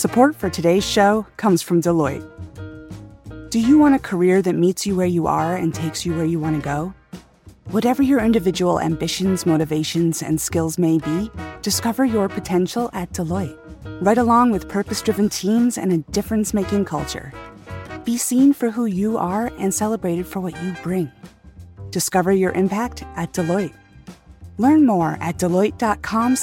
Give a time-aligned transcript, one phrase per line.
[0.00, 2.26] Support for today's show comes from Deloitte.
[3.50, 6.24] Do you want a career that meets you where you are and takes you where
[6.24, 6.94] you want to go?
[7.66, 13.58] Whatever your individual ambitions, motivations, and skills may be, discover your potential at Deloitte.
[14.00, 17.34] Right along with purpose driven teams and a difference making culture.
[18.06, 21.12] Be seen for who you are and celebrated for what you bring.
[21.90, 23.74] Discover your impact at Deloitte.
[24.56, 26.36] Learn more at deloitte.com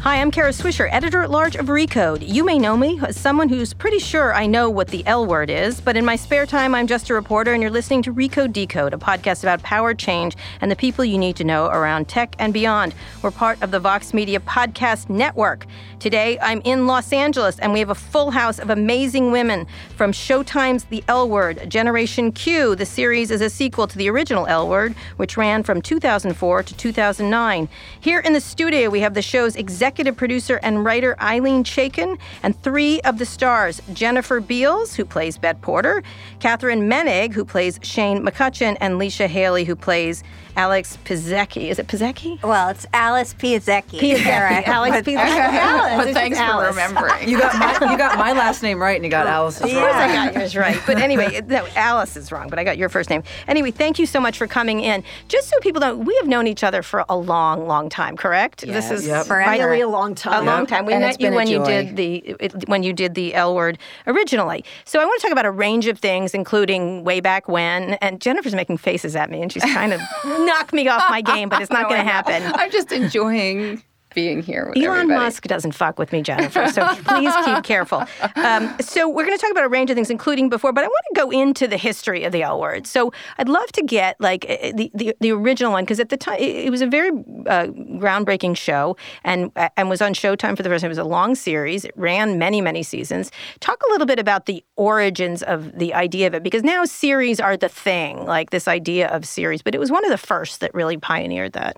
[0.00, 2.26] Hi, I'm Kara Swisher, editor at large of Recode.
[2.26, 5.50] You may know me as someone who's pretty sure I know what the L word
[5.50, 8.54] is, but in my spare time, I'm just a reporter, and you're listening to Recode
[8.54, 12.34] Decode, a podcast about power change and the people you need to know around tech
[12.38, 12.94] and beyond.
[13.20, 15.66] We're part of the Vox Media Podcast Network.
[16.00, 20.12] Today, I'm in Los Angeles, and we have a full house of amazing women from
[20.12, 22.74] Showtime's The L Word, Generation Q.
[22.74, 26.74] The series is a sequel to the original L Word, which ran from 2004 to
[26.74, 27.68] 2009.
[28.00, 32.58] Here in the studio, we have the show's executive producer and writer Ilene Chaiken, and
[32.62, 36.02] three of the stars Jennifer Beals, who plays Bette Porter,
[36.38, 40.24] Katherine Moennig, who plays Shane McCutcheon, and Leisha Hailey, who plays
[40.56, 41.70] Alex Pieszecki.
[41.70, 42.42] Is it Pieszecki?
[42.42, 44.00] Well, it's Alice Pieszecki.
[44.00, 44.66] Pieszecki.
[44.66, 45.89] Alex Pieszecki.
[45.90, 46.06] Alice.
[46.06, 47.28] But thanks for remembering.
[47.28, 49.92] You got my you got my last name right, and you got Alice's Of course,
[49.94, 50.80] I got yours right.
[50.86, 53.22] But anyway, no, Alice is wrong, but I got your first name.
[53.48, 55.02] Anyway, thank you so much for coming in.
[55.28, 58.16] Just so people know, we have known each other for a long, long time.
[58.16, 58.64] Correct?
[58.64, 58.88] Yes.
[58.88, 59.26] This is Yep.
[59.26, 59.50] Forever.
[59.68, 60.42] Really a long time.
[60.42, 60.86] a long time.
[60.86, 63.78] We And met you when you did the it- when you did the L word
[64.06, 64.64] originally.
[64.84, 67.94] So I want to talk about a range of things, including way back when.
[67.94, 69.98] And Jennifer's making faces at me, and she's trying to
[70.44, 72.42] knock me off my game, but it's not No, going to happen.
[72.54, 73.82] I'm just enjoying
[74.14, 75.20] being here with Elon everybody.
[75.20, 76.68] Musk doesn't fuck with me, Jennifer.
[76.68, 78.04] So please keep careful.
[78.36, 80.86] Um, so we're going to talk about a range of things, including before, but I
[80.86, 82.86] want to go into the history of the L word.
[82.86, 86.16] So I'd love to get like eh, the the, the original one because at the
[86.16, 87.66] time it, it was a very uh,
[87.98, 90.88] groundbreaking show and and was on Showtime for the first time.
[90.88, 91.84] It was a long series.
[91.84, 93.30] It ran many many seasons.
[93.60, 97.40] Talk a little bit about the origins of the idea of it because now series
[97.40, 99.62] are the thing, like this idea of series.
[99.62, 101.76] But it was one of the first that really pioneered that.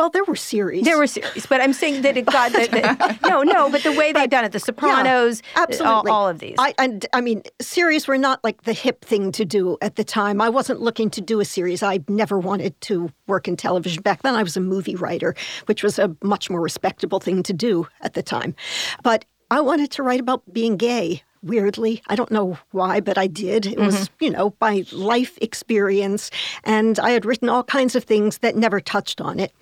[0.00, 0.84] Well, there were series.
[0.84, 3.68] There were series, but I'm saying that it got that, that- no, no.
[3.68, 6.10] But the way they've done it, The Sopranos, uh, Yeah, absolutely.
[6.10, 6.54] all, all of these.
[6.58, 10.04] I, and I mean, series were not like the hip thing to do at the
[10.04, 10.40] time.
[10.40, 11.82] I wasn't looking to do a series.
[11.82, 14.02] I never wanted to work in television.
[14.02, 15.34] Back then, I was a movie writer,
[15.66, 18.54] which was a much more respectable thing to do at the time.
[19.02, 21.22] But I wanted to write about being gay.
[21.42, 23.64] Weirdly, I don't know why, but I did.
[23.64, 24.24] It was, mm-hmm.
[24.24, 26.30] you know, my life experience.
[26.64, 29.52] And I had written all kinds of things that never touched on it.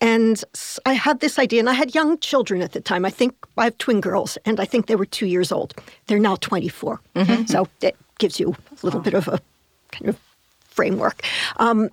[0.00, 0.42] And
[0.86, 3.04] I had this idea, and I had young children at the time.
[3.04, 5.74] I think I have twin girls, and I think they were two years old.
[6.06, 7.00] They're now 24.
[7.46, 9.40] So that gives you a little bit of a
[9.92, 10.18] kind of
[10.68, 11.22] framework.
[11.56, 11.90] Um,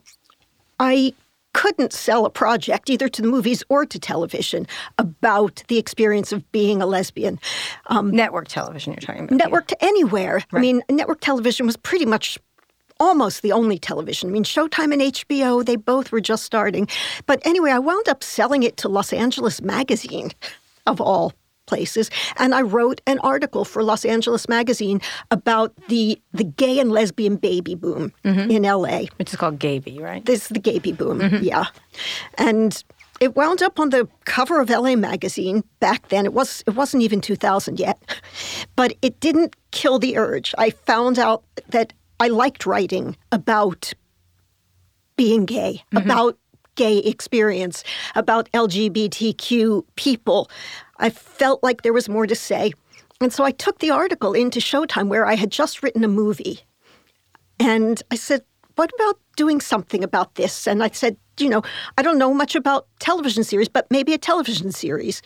[0.80, 1.14] I
[1.54, 4.68] couldn't sell a project either to the movies or to television
[5.00, 7.40] about the experience of being a lesbian.
[7.88, 9.38] Um, network television, you're talking about.
[9.38, 10.44] network to anywhere.
[10.54, 12.38] I mean, network television was pretty much
[13.00, 14.30] almost the only television.
[14.30, 16.88] I mean, Showtime and HBO, they both were just starting.
[17.26, 20.32] But anyway, I wound up selling it to Los Angeles Magazine,
[20.86, 21.34] of all
[21.68, 22.10] places.
[22.38, 27.36] And I wrote an article for Los Angeles Magazine about the, the gay and lesbian
[27.36, 28.50] baby boom mm-hmm.
[28.50, 29.04] in LA.
[29.18, 30.26] Which is called Gaby, right?
[30.26, 31.44] This is the baby boom, mm-hmm.
[31.44, 31.66] yeah.
[32.38, 32.84] And
[33.20, 36.26] it wound up on the cover of LA magazine back then.
[36.26, 38.00] It was it wasn't even 2000 yet.
[38.76, 40.54] But it didn't kill the urge.
[40.58, 43.94] I found out that I liked writing about
[45.16, 45.98] being gay, mm-hmm.
[45.98, 46.38] about
[46.76, 47.84] gay experience,
[48.16, 50.50] about LGBTQ people.
[51.00, 52.74] I felt like there was more to say.
[53.20, 56.62] And so I took the article into Showtime where I had just written a movie.
[57.60, 58.44] And I said,
[58.76, 60.68] What about doing something about this?
[60.68, 61.64] And I said, You know,
[61.98, 65.24] I don't know much about television series, but maybe a television series.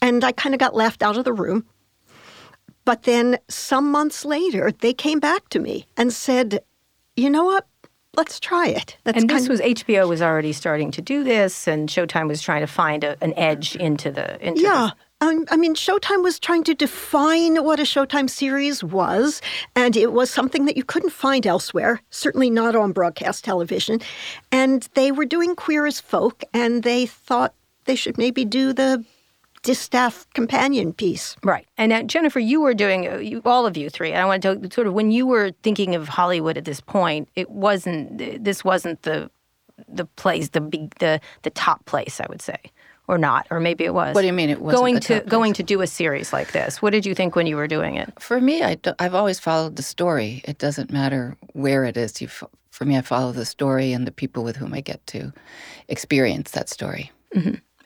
[0.00, 1.66] And I kind of got laughed out of the room.
[2.86, 6.60] But then some months later, they came back to me and said,
[7.16, 7.66] You know what?
[8.16, 8.96] Let's try it.
[9.04, 12.62] That's and this was HBO was already starting to do this, and Showtime was trying
[12.62, 14.90] to find a, an edge into the into Yeah.
[15.20, 19.42] Um, I mean, Showtime was trying to define what a Showtime series was,
[19.74, 24.00] and it was something that you couldn't find elsewhere, certainly not on broadcast television.
[24.52, 27.54] And they were doing Queer as Folk, and they thought
[27.86, 29.04] they should maybe do the
[29.66, 31.36] distaff companion piece.
[31.42, 31.66] Right.
[31.76, 34.68] And uh, Jennifer, you were doing, uh, you, all of you three, I want to
[34.72, 39.02] sort of, when you were thinking of Hollywood at this point, it wasn't, this wasn't
[39.02, 39.30] the
[39.88, 42.56] the place, the big, the the top place, I would say
[43.08, 44.14] or not, or maybe it was.
[44.14, 46.52] What do you mean it wasn't going to top going to do a series like
[46.52, 46.82] this?
[46.82, 48.12] What did you think when you were doing it?
[48.18, 50.42] For me, I have always followed the story.
[50.44, 52.20] It doesn't matter where it is.
[52.20, 55.32] You, for me, I follow the story and the people with whom I get to
[55.88, 57.12] experience that story.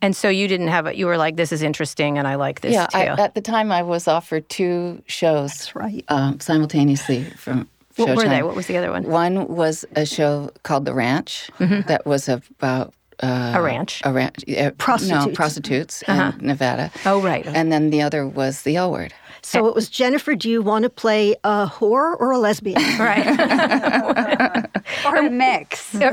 [0.02, 0.96] And so you didn't have it.
[0.96, 3.40] You were like, "This is interesting, and I like this yeah, too." I, at the
[3.40, 6.04] time, I was offered two shows That's right.
[6.08, 8.42] um, simultaneously from what were they?
[8.42, 9.04] What was the other one?
[9.04, 14.00] One was a show called The Ranch that was about uh, A ranch.
[14.04, 14.44] A ranch.
[14.48, 15.36] Uh, No, Prostitutes.
[15.36, 16.90] prostitutes in Nevada.
[17.04, 17.46] Oh, right.
[17.46, 19.12] And then the other was The L Word.
[19.42, 22.76] So it was Jennifer, do you want to play a whore or a lesbian?
[22.98, 24.66] right.
[25.06, 25.94] Or a mix.
[26.00, 26.10] Or- or- or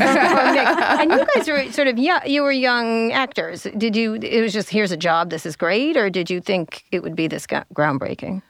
[0.53, 0.71] mix.
[1.01, 3.63] and you guys were sort of yeah, you were young actors.
[3.77, 4.15] Did you?
[4.15, 5.29] It was just here's a job.
[5.29, 8.41] This is great, or did you think it would be this groundbreaking?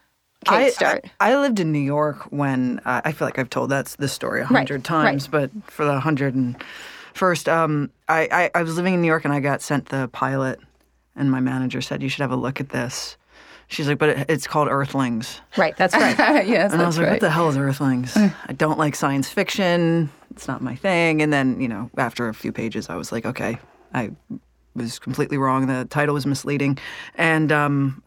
[0.44, 1.04] Kate, I, start.
[1.20, 4.12] I, I lived in New York when uh, I feel like I've told that this
[4.12, 6.56] story a Right, hundred times, but for the hundred and
[7.14, 10.08] first, um, I, I, I was living in New York and I got sent the
[10.12, 10.60] pilot,
[11.16, 13.16] and my manager said you should have a look at this.
[13.68, 15.76] She's like, but it, it's called Earthlings, right.
[15.76, 16.16] That's right.
[16.46, 17.12] yes, and I was like, right.
[17.12, 18.16] what the hell is Earthlings?
[18.16, 20.10] I don't like science fiction.
[20.30, 21.20] It's not my thing.
[21.20, 23.58] And then you know, after a few pages, I was like, okay,
[23.92, 24.10] I
[24.74, 25.66] was completely wrong.
[25.66, 26.78] The title was misleading,
[27.16, 28.02] and um,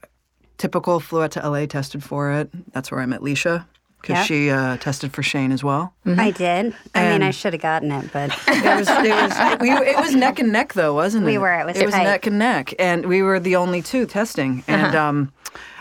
[0.57, 2.49] typical flew out to LA, tested for it.
[2.73, 3.65] That's where I met Leisha
[4.01, 4.25] because Yep.
[4.25, 5.93] she uh, tested for Shane as well.
[6.05, 6.75] I did.
[6.95, 10.15] I mean, I should have gotten it, but It was it was we, it was
[10.15, 11.27] neck and neck though, wasn't it?
[11.27, 11.53] We were.
[11.59, 14.63] It was it was neck and neck, and we were the only two testing.
[14.67, 15.31] And um,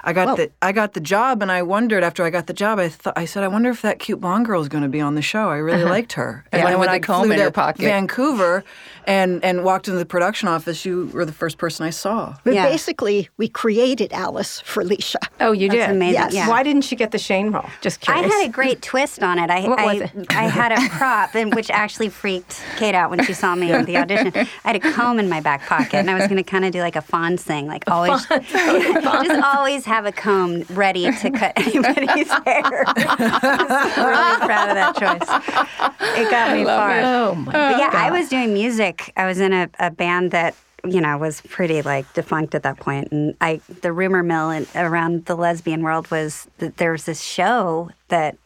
[0.05, 2.79] I got the I got the job, and I wondered after I got the job,
[2.79, 5.00] I thought I said I wonder if that cute blonde girl is going to be
[5.00, 5.49] on the show.
[5.50, 5.91] I really uh-huh.
[5.93, 6.44] liked her.
[6.52, 7.82] And Yeah, then with when the I comb flew in to her pocket.
[7.82, 8.64] Vancouver,
[9.06, 12.37] and and walked into the production office, you were the first person I saw.
[12.44, 12.69] But Yeah.
[12.69, 15.17] basically, we created Alice for Leisha.
[15.41, 15.91] Oh, you That's did.
[15.97, 16.14] amazing.
[16.14, 16.35] Yes.
[16.35, 16.49] Yeah.
[16.49, 17.64] Why didn't she get the Shane role?
[17.81, 18.31] Just curious.
[18.32, 19.50] I had a great twist on it.
[19.50, 20.26] I What was I, it?
[20.31, 23.87] I had a prop, and which actually freaked Kate out when she saw me at
[23.87, 24.32] the audition.
[24.35, 26.73] I had a comb in my back pocket, and I was going to kind of
[26.73, 31.52] do like a Fonz thing, like always, just always have a comb ready to cut
[31.56, 32.84] anybody's hair.
[32.87, 36.19] I was really proud of that choice.
[36.19, 37.00] It got me far.
[37.00, 39.12] Oh my But yeah, I was doing music.
[39.16, 40.54] I was in a, a band that
[40.87, 44.66] you know was pretty like defunct at that point, and I the rumor mill in,
[44.75, 48.37] around the lesbian world was that there was this show that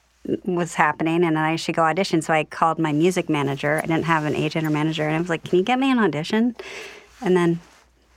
[0.44, 2.22] was happening, and I should go audition.
[2.22, 3.80] So I called my music manager.
[3.84, 5.90] I didn't have an agent or manager, and I was like, "Can you get me
[5.90, 6.56] an audition?"
[7.20, 7.60] And then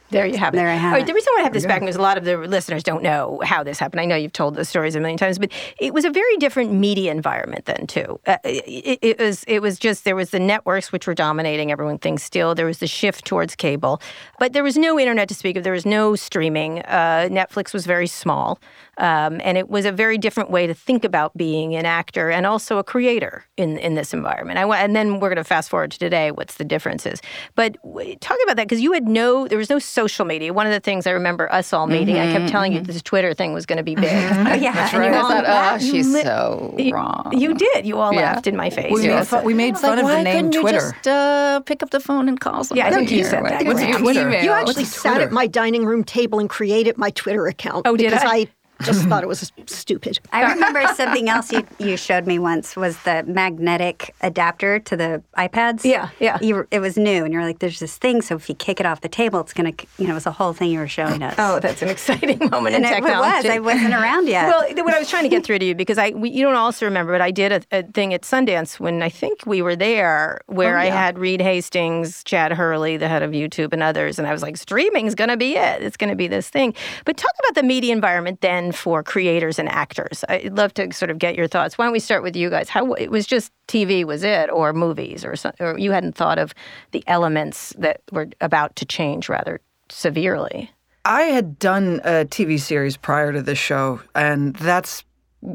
[0.09, 0.57] There you have it.
[0.57, 1.07] There I have All right, it.
[1.07, 3.42] the reason why I have this back is a lot of the listeners don't know
[3.44, 4.00] how this happened.
[4.00, 6.71] I know you've told the stories a million times, but it was a very different
[6.71, 8.19] media environment then too.
[8.25, 11.98] Uh, it, it was it was just there was the networks which were dominating everyone
[11.98, 12.56] thinks still.
[12.56, 14.01] There was the shift towards cable,
[14.39, 15.63] but there was no internet to speak of.
[15.63, 16.80] There was no streaming.
[16.83, 18.60] Uh, Netflix was very small,
[18.97, 22.45] um, and it was a very different way to think about being an actor and
[22.45, 24.57] also a creator in in this environment.
[24.59, 26.31] I, and then we're going to fast forward to today.
[26.31, 27.21] What's the differences?
[27.55, 30.53] But w- talk about that because you had no, there was no social media.
[30.53, 33.33] One of the things I remember us all meeting, I kept telling you this Twitter
[33.33, 34.05] thing was going to be big.
[34.11, 37.31] oh yeah, And you I all thought, oh, she's Li- so wrong.
[37.38, 37.85] You did.
[37.85, 38.33] You all Yeah.
[38.33, 38.91] laughed in my face.
[38.91, 40.79] We made fun, said- we made It's like, of why the name couldn't you Twitter.
[40.91, 42.79] just uh, pick up the phone and call somebody?
[42.79, 43.65] Yeah, I think you said that.
[43.65, 44.24] What's What's Twitter?
[44.24, 44.43] Twitter?
[44.43, 45.25] You actually What's sat Twitter?
[45.27, 47.86] at my dining room table and created my Twitter account.
[47.88, 48.48] Oh, did because I?
[48.84, 50.19] Just thought it was stupid.
[50.31, 55.24] I remember something else you, you showed me once was the magnetic adapter to the
[55.38, 55.84] iPads.
[55.84, 56.38] Yeah, yeah.
[56.41, 58.86] You it was new, and you're like, "There's this thing, so if you kick it
[58.86, 61.24] off the table, it's gonna," you know, it was a whole thing you were showing
[61.24, 61.36] us.
[61.38, 63.46] Oh, that's an exciting moment and in it, it was.
[63.46, 64.48] I wasn't around yet.
[64.48, 66.55] Well, what I was trying to get through to you because I we, you don't
[66.55, 69.75] also remember, but I did a, a thing at Sundance when I think we were
[69.75, 74.19] there where oh, I had Reed Hastings, Chad Hurley, the head of YouTube, and others,
[74.19, 75.81] and I was like, streaming's going to be it.
[75.81, 76.74] It's going to be this thing.
[77.05, 80.24] But talk about the media environment then for creators and actors.
[80.29, 81.77] I'd love to sort of get your thoughts.
[81.77, 82.69] Why don't we start with you guys?
[82.69, 86.39] How it was just TV was it, or movies, or some, or you hadn't thought
[86.39, 86.53] of
[86.91, 89.59] the elements that were about to change rather
[89.89, 90.71] severely.
[91.05, 95.03] I had done a TV series prior to this show, and that's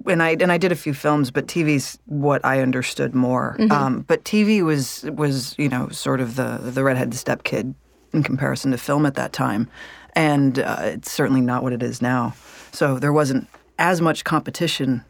[0.06, 3.56] and I and I did a few films, but TV's what I understood more.
[3.70, 7.74] Um, but TV was was you know sort of the the redheaded stepkid
[8.12, 9.68] in comparison to film at that time,
[10.14, 12.34] and uh, it's certainly not what it is now.
[12.72, 13.48] So there wasn't
[13.78, 15.04] as much competition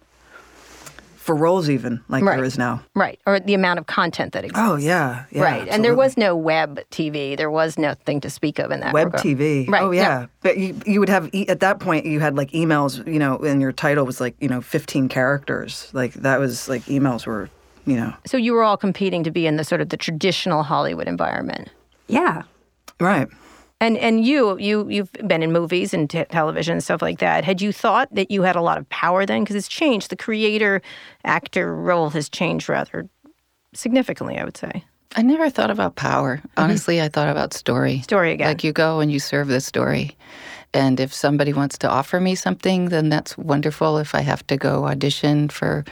[1.17, 2.35] for roles even like Right.
[2.35, 2.83] there is now.
[2.97, 3.21] Right.
[3.27, 4.69] Or the amount of content that oh, exists.
[4.69, 5.69] Oh yeah, yeah right.
[5.69, 7.37] And there was no web TV.
[7.37, 9.23] There was nothing to speak of in that web regard.
[9.25, 9.69] TV.
[9.69, 9.83] Right.
[9.83, 9.93] Oh no.
[9.93, 13.21] yeah, but you you would have e- at that point you had like emails, you
[13.21, 15.89] know, and your title was like you know 15 characters.
[15.93, 17.49] Like that was like emails were,
[17.87, 20.65] you know, So you were all competing to be in the sort of the traditional
[20.65, 21.69] Hollywood environment.
[22.09, 22.43] Yeah.
[22.99, 23.29] right.
[23.83, 27.43] And and you you you've been in movies and t- television and stuff like that.
[27.43, 29.43] Had you thought that you had a lot of power then?
[29.43, 30.09] Because it's changed.
[30.09, 30.81] The creator
[31.25, 33.09] actor role has changed rather
[33.75, 34.39] significantly.
[34.39, 34.85] I would say.
[35.17, 36.41] I never thought about power.
[36.57, 37.95] Honestly, I thought about story.
[37.95, 38.03] Mm-hmm.
[38.03, 38.47] Story again.
[38.47, 40.17] Like you go and you serve the story.
[40.75, 43.99] And if somebody wants to offer me something, then that's wonderful.
[43.99, 45.85] If I have to go audition for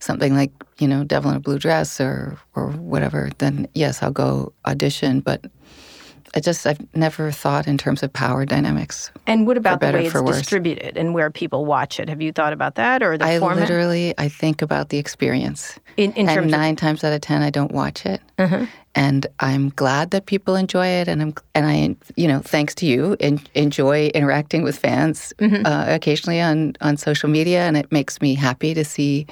[0.00, 4.10] something like, you know, Devil in a Blue Dress or or whatever, then yes, I'll
[4.10, 5.20] go audition.
[5.20, 5.46] But
[6.34, 9.10] I just I've never thought in terms of power dynamics.
[9.26, 12.08] And what about the way it's distributed and where people watch it?
[12.08, 13.68] Have you thought about that or the I format?
[13.68, 15.78] literally I think about the experience.
[15.96, 18.20] in, in and terms of nine times out of ten, I don't watch it.
[18.96, 22.86] And I'm glad that people enjoy it, and I'm and I, you know, thanks to
[22.86, 28.20] you, en- enjoy interacting with fans uh, occasionally on on social media, and it makes
[28.20, 29.26] me happy to see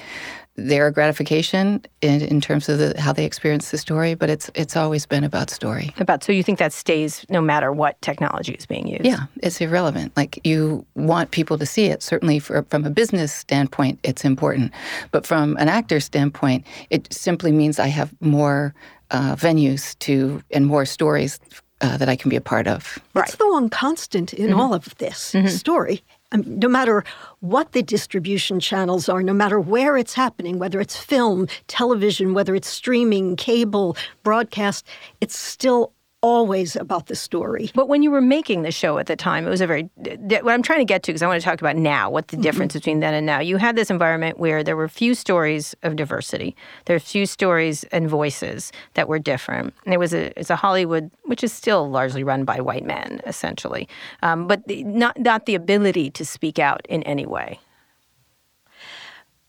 [0.67, 4.13] their gratification in, in terms of the, how they experience the story.
[4.15, 5.93] But it's it's always been about story.
[5.99, 9.05] about so you think that stays no matter what technology is being used.
[9.05, 10.15] Yeah, it's irrelevant.
[10.17, 12.03] Like you want people to see it.
[12.03, 14.71] Certainly, for, from a business standpoint, it's important.
[15.11, 18.73] But from an actor standpoint, it simply means I have more
[19.11, 21.39] uh, venues to and more stories
[21.81, 22.99] uh, that I can be a part of.
[23.15, 24.59] It's the one constant in Mm-hmm.
[24.59, 26.03] all of this story.
[26.31, 27.03] I mean, no matter
[27.39, 32.53] what the distribution channels are, no matter where it's happening, whether it's film, television, whether
[32.53, 34.85] it's streaming, cable, broadcast,
[35.21, 37.71] it's still always about the story.
[37.73, 39.89] But when you were making the show at the time, it was a very.
[39.95, 42.37] What I'm trying to get to, because I want to talk about now, what the
[42.37, 43.39] difference between then and now.
[43.39, 46.55] You had this environment where there were few stories of diversity.
[46.85, 49.73] There were few stories and voices that were different.
[49.85, 53.21] And it was a it's a Hollywood which is still largely run by white men,
[53.25, 53.87] essentially,
[54.21, 57.59] um, but the, not not the ability to speak out in any way.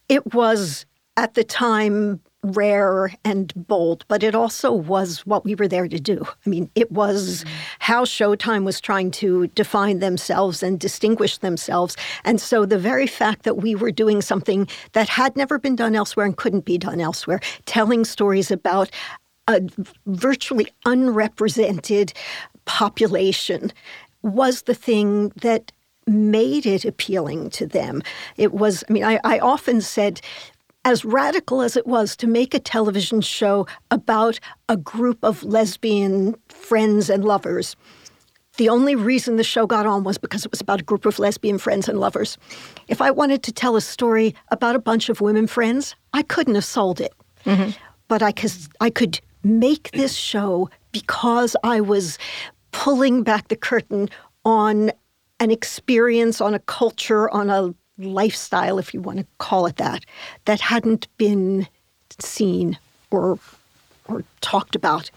[0.08, 0.86] It was
[1.16, 6.00] at the time rare and bold, but it also was what we were there to
[6.00, 6.26] do.
[6.46, 7.54] I mean, it was mm-hmm.
[7.80, 11.96] how Showtime was trying to define themselves and distinguish themselves.
[12.24, 15.94] And so the very fact that we were doing something that had never been done
[15.94, 18.90] elsewhere and couldn't be done elsewhere, telling stories about
[19.46, 19.60] a
[20.06, 22.12] virtually unrepresented
[22.64, 23.72] population
[24.22, 25.72] was the thing that
[26.06, 28.02] made it appealing to them.
[28.36, 30.20] It was, I mean, I, I often said,
[30.84, 36.34] as radical as it was to make a television show about a group of lesbian
[36.48, 37.76] friends and lovers,
[38.56, 41.18] the only reason the show got on was because it was about a group of
[41.18, 42.36] lesbian friends and lovers.
[42.88, 46.56] If I wanted to tell a story about a bunch of women friends, I couldn't
[46.56, 47.12] have sold it.
[47.44, 47.70] Mm-hmm.
[48.08, 52.18] But I could, I could make this show because I was
[52.72, 54.08] pulling back the curtain
[54.44, 54.90] on
[55.38, 60.04] an experience, on a culture, on a lifestyle, if you want to call it that,
[60.44, 61.68] that hadn't been
[62.18, 62.78] seen
[63.10, 63.38] or
[64.08, 65.10] or talked about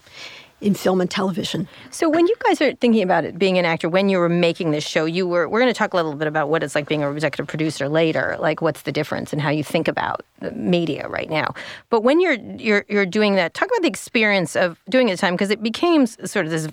[0.60, 1.68] in film and television.
[1.90, 4.70] So when you guys are thinking about it, being an actor, when you were making
[4.70, 5.48] this show, you were.
[5.48, 7.88] We're going to talk a little bit about what it's like being a executive producer
[7.88, 11.54] later, like what's the difference and how you think about the media right now.
[11.90, 15.18] But when you're you're you're doing that, talk about the experience of doing it at
[15.18, 16.68] the time because it became sort of this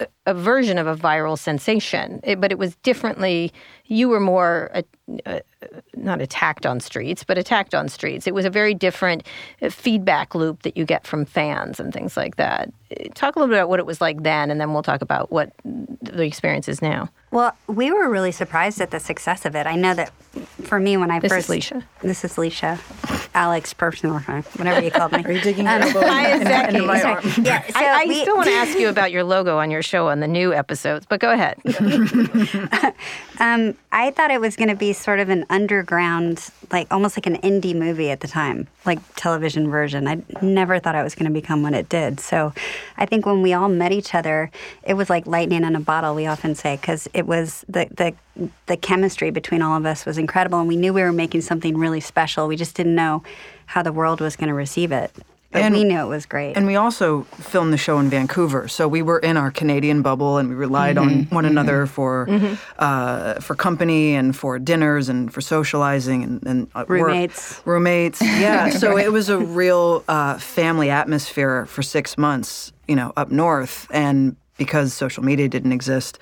[0.00, 3.52] uh, a version of a viral sensation, it, but it was differently.
[3.86, 4.82] You were more uh,
[5.26, 5.40] uh,
[5.96, 8.26] not attacked on streets, but attacked on streets.
[8.26, 9.26] It was a very different
[9.60, 12.72] uh, feedback loop that you get from fans and things like that.
[12.90, 15.02] Uh, Talk a little bit about what it was like then, and then we'll talk
[15.02, 17.10] about what the experience is now.
[17.32, 19.66] Well, we were really surprised at the success of it.
[19.66, 20.12] I know that
[20.62, 21.82] for me, when I This is first Leisha.
[22.02, 22.78] this is Leisha,
[23.34, 25.24] Alex, personal, whatever you called me.
[25.24, 27.24] Are you digging your elbow in- in- into my arm?
[27.42, 29.82] Yeah, so I, I we- still want to ask you about your logo on your
[29.82, 31.56] show on the new episodes, but go ahead.
[33.42, 37.26] Um, I thought it was going to be sort of an underground, like almost like
[37.26, 40.06] an indie movie at the time, like television version.
[40.06, 42.20] I never thought it was going to become what it did.
[42.20, 42.52] So
[42.96, 44.48] I think when we all met each other,
[44.84, 48.48] it was like lightning in a bottle, we often say, because it was the, the,
[48.66, 50.60] the chemistry between all of us was incredible.
[50.60, 52.46] And we knew we were making something really special.
[52.46, 53.24] We just didn't know
[53.66, 55.10] how the world was going to receive it.
[55.52, 56.56] But And- we knew it was great.
[56.56, 60.38] And we also filmed the show in Vancouver, so we were in our Canadian bubble,
[60.38, 61.34] and we relied on Mm-hmm.
[61.34, 62.26] one another for
[62.78, 66.88] uh, for company and for dinners and for socializing and, and uh, work.
[66.88, 67.60] Roommates.
[67.66, 68.70] Roommates, yeah.
[68.70, 73.86] so it was a real uh, family atmosphere for six months, you know, up north,
[73.92, 76.18] and because social media didn't exist,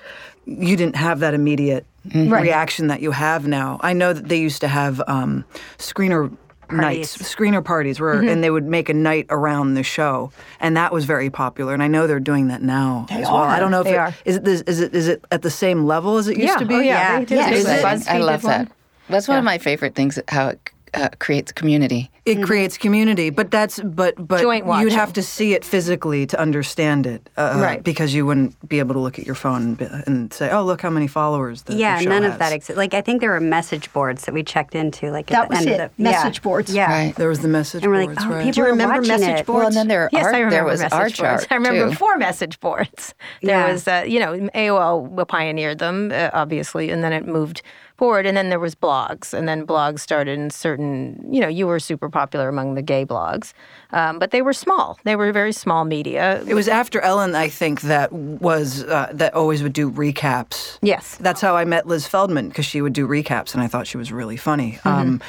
[0.47, 1.85] you didn't have that immediate
[2.15, 3.79] reaction that you have now.
[3.83, 5.45] I know that they used to have um,
[5.79, 6.35] screener
[6.73, 7.35] nights, Parties.
[7.35, 8.29] screener parties, where mm-hmm.
[8.29, 11.75] and they would make a night around the show, and that was very popular.
[11.75, 13.37] And I know they're doing that now as well.
[13.37, 14.15] I don't know if They it, are.
[14.25, 16.65] is it is it is it at the same level as it used yeah, to
[16.65, 16.75] be?
[16.75, 17.19] oh yeah, Yeah.
[17.21, 17.35] they did.
[17.37, 17.51] Yes.
[17.51, 17.65] They Is
[18.05, 18.09] did.
[18.09, 18.15] it?
[18.15, 18.71] I love that.
[19.09, 20.19] That's one of my favorite things.
[20.29, 22.11] How it uh, creates community.
[22.27, 26.39] It creates community, but that's but but Joint you'd have to see it physically to
[26.39, 27.83] understand it, uh, Right.
[27.83, 30.63] Because you wouldn't be able to look at your phone and, be, and say, "Oh,
[30.65, 32.35] look how many followers." The, the yeah, show none has.
[32.35, 32.77] of that exists.
[32.77, 35.11] Like I think there were message boards that we checked into.
[35.11, 36.43] Like at That the was end it, of the message yeah.
[36.43, 36.75] boards.
[36.75, 37.15] Yeah, Right.
[37.17, 38.39] There was the message and we're like, boards, oh, right?
[38.45, 39.47] people Do you remember message it.
[39.47, 39.59] boards?
[39.59, 41.17] Well, and then there, Yes, art, I remember there was message art boards.
[41.17, 41.97] chart I remember too.
[41.97, 43.15] four message boards.
[43.43, 43.73] There Yeah.
[43.73, 47.63] was, uh, you know, AOL pioneered them, uh, obviously, and then it moved
[48.01, 48.25] forward.
[48.25, 51.79] And then there was blogs, and then blogs started in certain, you know, you were
[51.79, 53.53] super popular among the gay blogs,
[53.93, 54.99] um, but they were small.
[55.05, 56.43] They were very small media.
[56.47, 60.79] It was after Ellen, I think, that was uh, that always would do recaps.
[60.81, 61.17] Yes.
[61.21, 63.99] That's how I met Liz Feldman because she would do recaps, and I thought she
[63.99, 64.79] was really funny.
[64.85, 64.89] Mm-hmm.
[64.89, 65.21] Um,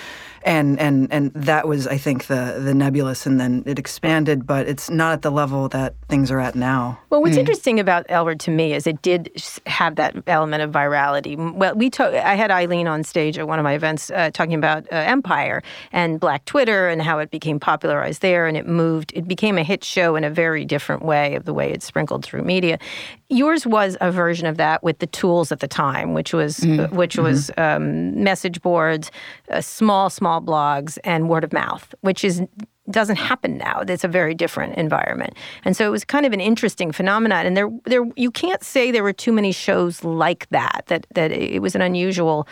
[0.44, 4.68] and and and that was, I think, the the nebulous, and then it expanded, but
[4.68, 7.00] it's not at the level that things are at now.
[7.10, 9.30] Well, what's interesting about L Word to me is it did
[9.66, 11.36] have that element of virality.
[11.56, 14.54] Well, we to- I had Ilene on stage at one of my events uh, talking
[14.56, 19.12] about uh, Empire and Black Twitter and how it became popularized there, and it moved.
[19.16, 22.24] It became a hit show in a very different way of the way it sprinkled
[22.24, 22.80] through media.
[23.30, 26.88] Yours was a version of that with the tools at the time, which was uh,
[26.92, 29.12] which was um, message boards,
[29.50, 32.42] uh, small, small small blogs, and word of mouth, which is
[32.90, 33.84] doesn't happen now.
[33.88, 35.34] It's a very different environment,
[35.66, 37.46] and so it was kind of an interesting phenomenon.
[37.46, 40.84] And there, there, you can't say there were too many shows like that.
[40.88, 42.48] That that it was an unusual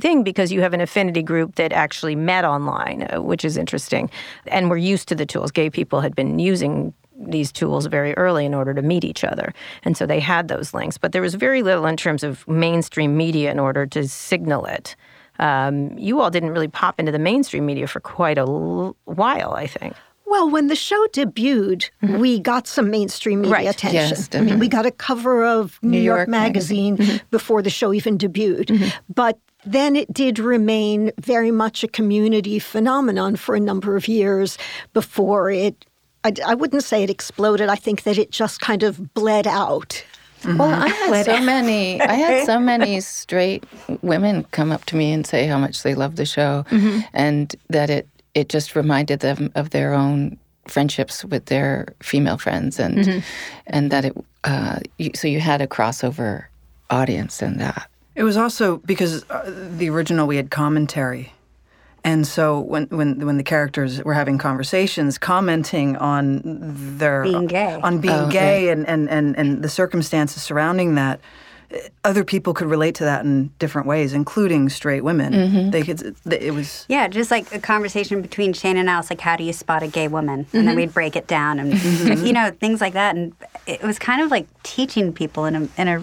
[0.00, 4.10] thing because you have an affinity group that actually met online, uh, which is interesting,
[4.46, 5.50] and were used to the tools.
[5.50, 9.52] Gay people had been using these tools very early in order to meet each other.
[9.82, 10.98] And so they had those links.
[10.98, 14.94] But there was very little in terms of mainstream media in order to signal it.
[15.38, 19.54] Um, you all didn't really pop into the mainstream media for quite a l- while,
[19.54, 19.94] I think.
[20.26, 22.18] Well, when the show debuted, mm-hmm.
[22.18, 23.66] we got some mainstream media Right.
[23.68, 24.10] attention.
[24.10, 27.16] Yes, I mean, we got a cover of New, York, York Magazine mm-hmm.
[27.30, 28.66] before the show even debuted.
[28.66, 28.88] Mm-hmm.
[29.14, 34.58] But then it did remain very much a community phenomenon for a number of years
[34.92, 35.86] before it.
[36.24, 37.68] I, I wouldn't say it exploded.
[37.70, 40.04] I think that it just kind of bled out.
[40.44, 42.00] Well, I had so many.
[42.00, 43.64] I had so many straight
[44.02, 46.64] women come up to me and say how much they love the show,
[47.12, 52.78] and that it it just reminded them of their own friendships with their female friends,
[52.78, 53.22] and
[53.66, 54.16] and that it.
[54.44, 56.44] Uh, you, so you had a crossover
[56.90, 57.90] audience in that.
[58.14, 59.44] It was also because uh,
[59.76, 61.32] the original we had commentary,
[62.08, 66.40] and so when when when the characters were having conversations, commenting on
[66.98, 67.74] their Being gay.
[67.88, 71.20] on being Oh, gay, and, and and and the circumstances surrounding that.
[71.70, 71.76] uh,
[72.10, 75.32] Other people could relate to that in different ways, including straight women.
[75.32, 75.70] Mm-hmm.
[75.70, 76.00] They could.
[76.48, 76.86] It was.
[76.88, 79.82] Yeah, just like a conversation between Shane and I was like, how do you spot
[79.82, 80.38] a gay woman?
[80.40, 80.76] And then mm-hmm.
[80.76, 82.26] we'd break it down and, mm-hmm.
[82.28, 83.16] you know, things like that.
[83.16, 83.32] And
[83.66, 85.98] it was kind of like teaching people in a, in a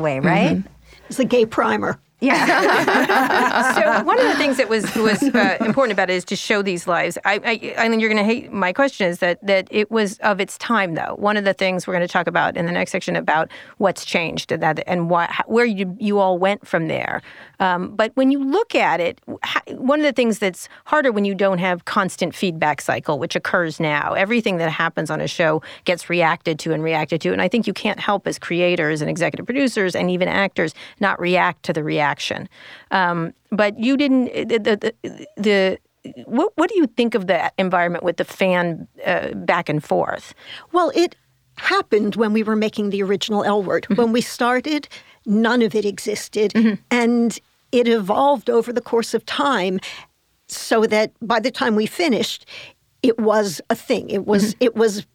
[0.00, 0.62] way, right?
[1.10, 1.98] It's a gay primer.
[2.20, 3.74] Yeah.
[3.74, 6.60] so one of the things that was was uh, important about it is to show
[6.60, 7.16] these lives.
[7.24, 10.18] I, I, I mean, you're going to hate my question is that that it was
[10.18, 11.14] of its time, though.
[11.16, 14.04] One of the things we're going to talk about in the next section about what's
[14.04, 17.22] changed and that and why, where you you all went from there.
[17.58, 19.20] Um, but when you look at it,
[19.68, 23.80] one of the things that's harder when you don't have constant feedback cycle, which occurs
[23.80, 24.12] now.
[24.12, 27.66] Everything that happens on a show gets reacted to and reacted to, and I think
[27.66, 31.82] you can't help as creators and executive producers and even actors not react to the
[31.82, 32.09] reaction.
[32.90, 34.48] Um, but you didn't.
[34.48, 35.78] The, the, the, the
[36.24, 40.34] what, what do you think of that environment with the fan uh, back and forth?
[40.72, 41.14] Well, it
[41.56, 43.86] happened when we were making the original L word.
[43.96, 44.88] When we started,
[45.26, 46.54] none of it existed.
[46.90, 47.38] And
[47.70, 49.78] it evolved over the course of time
[50.48, 52.46] so that by the time we finished,
[53.02, 54.10] it was a thing.
[54.10, 55.06] It was it was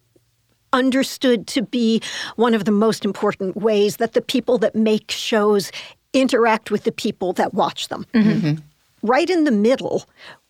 [0.72, 2.02] understood to be
[2.36, 5.72] one of the most important ways that the people that make shows
[6.16, 8.06] interact with the people that watch them.
[8.14, 8.62] Mm-hmm.
[9.04, 10.06] Right in the middle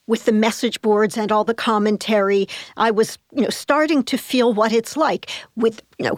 [0.08, 2.48] with the message boards and all the commentary,
[2.78, 6.18] I was, you know, starting to feel what it's like with, you know,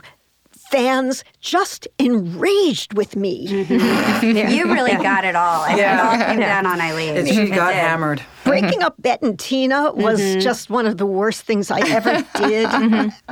[0.72, 3.48] fans just enraged with me.
[3.48, 4.08] Mm-hmm.
[4.58, 5.62] You really got it all.
[5.62, 6.16] I yeah.
[6.16, 7.28] it all came down on Ilene.
[7.28, 7.80] She It got did.
[7.80, 8.22] hammered.
[8.44, 10.40] Breaking up Bette and Tina was mm-hmm.
[10.40, 12.70] just one of the worst things I ever did.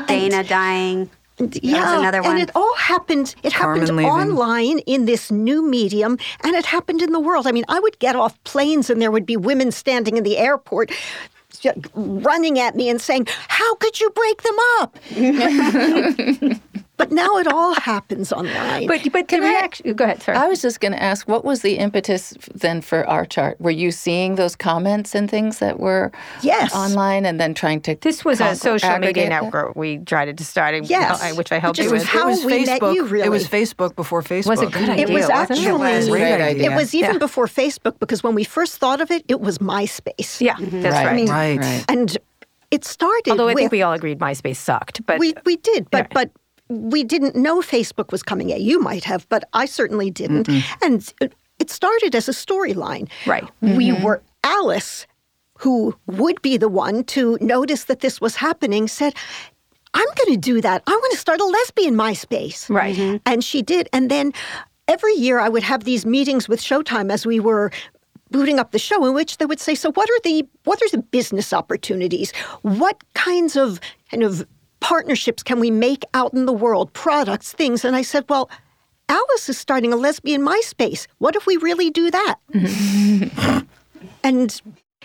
[0.08, 1.10] Dana dying.
[1.40, 2.32] Yeah, another one.
[2.32, 3.36] and it all happened.
[3.44, 7.46] It Carmen happened online in this new medium, and it happened in the world.
[7.46, 10.38] I mean, I would get off planes, and there would be women standing in the
[10.38, 10.92] airport,
[11.94, 14.98] running at me and saying, "How could you break them up?"
[16.98, 18.88] but now it all happens online.
[18.88, 19.94] But but the Can I- reaction.
[19.94, 20.22] Go ahead.
[20.24, 20.38] Sorry.
[20.38, 23.60] I was just going to ask, what was the impetus then for OurChart?
[23.60, 26.74] Were you seeing those comments and things that were Yes.
[26.76, 29.44] online, and then trying to this was a social media aggregate that?
[29.44, 31.36] network we tried to start, and- Yes.
[31.38, 32.04] Which I helped Which you with.
[32.04, 32.96] how it was we met Facebook.
[32.96, 33.48] you, It was.
[33.48, 34.48] Facebook before Facebook.
[34.48, 35.08] Was a good idea.
[35.08, 36.46] it was actually It was a Great great idea.
[36.48, 36.72] idea.
[36.72, 37.18] It was even Yeah.
[37.20, 40.42] before Facebook because when we first thought of it, it was MySpace.
[40.42, 40.82] yeah, mm-hmm.
[40.82, 41.06] that's Right.
[41.06, 41.14] right.
[41.14, 41.60] I mean, Right.
[41.60, 41.86] Right.
[41.90, 42.18] and
[42.72, 43.32] it started.
[43.32, 46.08] Although I with, think we all agreed MySpace sucked, but we we did, but Yeah.
[46.14, 46.30] but
[46.70, 48.50] we didn't know Facebook was coming.
[48.50, 50.50] Yeah, you might have, but I certainly didn't.
[50.82, 53.10] And it, it started as a storyline.
[53.26, 53.48] Right.
[53.62, 54.04] We mm-hmm.
[54.04, 55.08] were Alice,
[55.60, 59.14] who would be the one to notice that this was happening, said.
[59.98, 60.84] I'm going to do that.
[60.88, 62.70] I want to start a lesbian MySpace.
[62.70, 62.98] Right.
[62.98, 63.18] Mm-hmm.
[63.26, 63.88] And she did.
[63.94, 64.34] And then
[64.90, 67.72] every year I would have these meetings with Showtime as we were
[68.32, 70.90] booting up the show in which they would say, so what are the what are
[70.90, 72.34] the business opportunities?
[72.64, 73.80] What kinds of
[74.12, 74.46] kind of
[74.90, 77.84] partnerships can we make out in the world, products, things?
[77.84, 78.52] And I said, well,
[79.10, 81.08] Alice is starting a lesbian MySpace.
[81.18, 82.36] What if we really do that?
[84.24, 84.62] and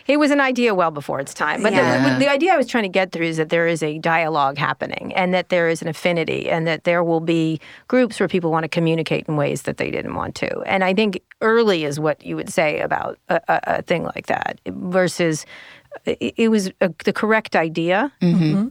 [0.07, 1.63] It was an idea well before its time.
[1.63, 2.15] But Yeah.
[2.15, 4.59] the, the idea I was trying to get through is that there is a dialogue
[4.59, 8.51] happening and that there is an affinity and that there will be groups where people
[8.51, 10.61] want to communicate in ways that they didn't want to.
[10.63, 14.27] And I think early is what you would say about a, a, a thing like
[14.27, 15.47] that versus
[16.05, 18.13] it, it was a, the correct idea.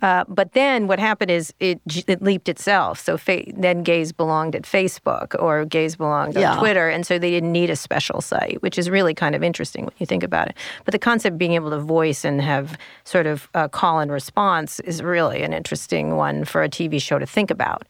[0.02, 3.00] Uh, but then what happened is it, it leaped itself.
[3.00, 6.90] So fa- then gays belonged at Facebook or gays belonged on Twitter.
[6.90, 9.94] And so they didn't need a special site, which is really kind of interesting when
[9.98, 10.56] you think about it.
[10.86, 14.12] But the concept of being able to voice and have sort of a call and
[14.12, 17.84] response is really an interesting one for a TV show to think about.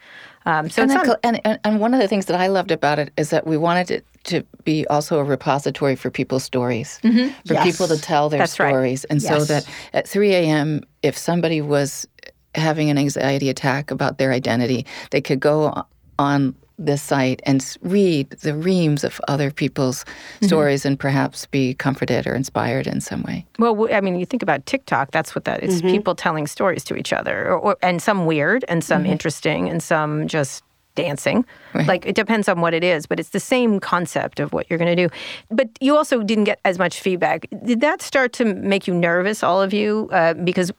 [0.46, 3.12] Um, so and, not, and, and one of the things that I loved about it
[3.18, 7.64] is that we wanted it to be also a repository for people's stories, for Yes.
[7.64, 8.70] people to tell their That's right.
[8.70, 10.82] stories, and so that at 3 a.m.
[11.04, 12.08] if somebody was
[12.56, 15.84] having an anxiety attack about their identity, they could go
[16.18, 20.46] on this site and read the reams of other people's mm-hmm.
[20.48, 23.46] stories and perhaps be comforted or inspired in some way.
[23.60, 25.12] Well, I mean, you think about TikTok.
[25.12, 25.82] That's what that is.
[25.82, 25.92] Mm-hmm.
[25.92, 29.12] People telling stories to each other, or, or, and some weird, and some mm-hmm.
[29.12, 30.64] interesting, and some just
[31.04, 31.46] dancing.
[31.74, 34.80] Like it depends on what it is, but it's the same concept of what you're
[34.80, 35.14] going to do.
[35.50, 37.48] But you also didn't get as much feedback.
[37.64, 40.10] Did that start to make you nervous, all of you?
[40.12, 40.72] Uh, because,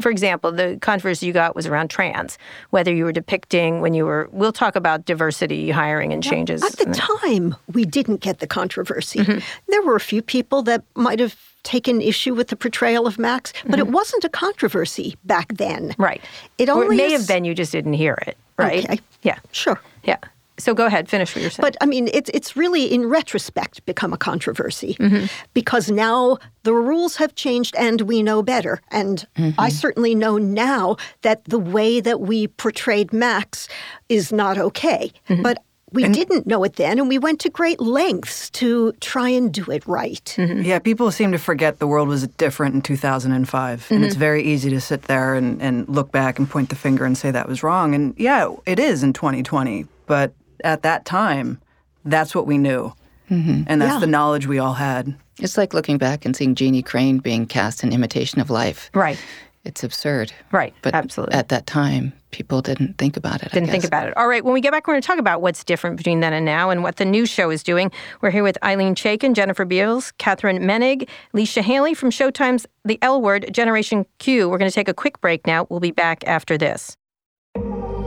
[0.00, 2.38] for example, the controversy you got was around trans,
[2.70, 4.28] whether you were depicting when you were.
[4.32, 6.62] We'll talk about diversity, hiring, and changes.
[6.62, 9.20] At the time, we didn't get the controversy.
[9.20, 9.38] Mm-hmm.
[9.68, 13.52] There were a few people that might have taken issue with the portrayal of Max,
[13.66, 15.88] but it wasn't a controversy back then.
[15.88, 16.02] Mm-hmm.
[16.02, 16.20] Right.
[16.58, 18.84] It or only it may is- have been you just didn't hear it, right?
[18.84, 19.00] Okay.
[19.22, 19.38] Yeah.
[19.52, 19.80] Sure.
[20.04, 20.16] Yeah.
[20.56, 21.64] So go ahead, finish what you're saying.
[21.64, 25.26] But I mean, it's it's really in retrospect become a controversy Mm-hmm.
[25.52, 28.80] because now the rules have changed and we know better.
[28.92, 29.26] And
[29.58, 33.68] I certainly know now that the way that we portrayed Max
[34.08, 35.10] is not okay.
[35.28, 35.42] Mm-hmm.
[35.42, 35.58] But
[35.94, 39.64] we didn't know it then, and we went to great lengths to try and do
[39.70, 40.34] it right.
[40.36, 40.62] Mm-hmm.
[40.62, 43.86] Yeah, people seem to forget the world was different in 2005.
[43.90, 44.20] And it's mm-hmm.
[44.20, 47.30] very easy to sit there and, and look back and point the finger and say
[47.30, 47.94] that was wrong.
[47.94, 49.86] And yeah, it is in 2020.
[50.06, 51.60] But at that time,
[52.04, 52.92] that's what we knew.
[53.30, 53.62] Mm-hmm.
[53.66, 54.00] And that's Yeah.
[54.00, 55.14] the knowledge we all had.
[55.40, 58.90] It's like looking back and seeing Jeanne Crain being cast in Imitation of Life.
[58.94, 59.18] right.
[59.64, 60.30] It's absurd.
[60.52, 61.34] Right, But absolutely.
[61.34, 63.48] at that time, people didn't think about it.
[63.50, 63.88] I Didn't think guess.
[63.88, 64.16] about it.
[64.16, 66.34] All right, when we get back, we're going to talk about what's different between then
[66.34, 67.90] and now and what the new show is doing.
[68.20, 73.22] We're here with Ilene Chaiken, Jennifer Beals, Katherine Moennig, Leisha Hailey from Showtime's The L
[73.22, 74.50] Word, Generation Q.
[74.50, 75.66] We're going to take a quick break now.
[75.70, 76.96] We'll be back after this.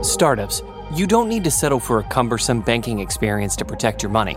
[0.02, 0.62] Startups,
[0.94, 4.36] you don't need to settle for a cumbersome banking experience to protect your money.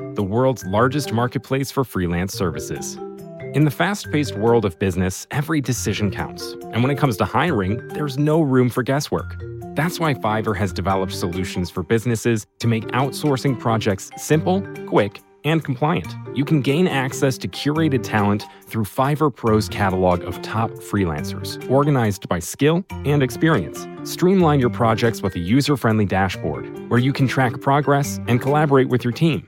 [0.15, 2.97] the world's largest marketplace for freelance services.
[3.53, 6.53] In the fast paced world of business, every decision counts.
[6.71, 9.35] And when it comes to hiring, there's no room for guesswork.
[9.75, 15.63] That's why Fiverr has developed solutions for businesses to make outsourcing projects simple, quick, and
[15.63, 16.13] compliant.
[16.33, 22.29] You can gain access to curated talent through Fiverr Pro's catalog of top freelancers, organized
[22.29, 23.87] by skill and experience.
[24.03, 28.89] Streamline your projects with a user friendly dashboard where you can track progress and collaborate
[28.89, 29.47] with your team.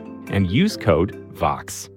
[0.31, 1.89] and use code VOX.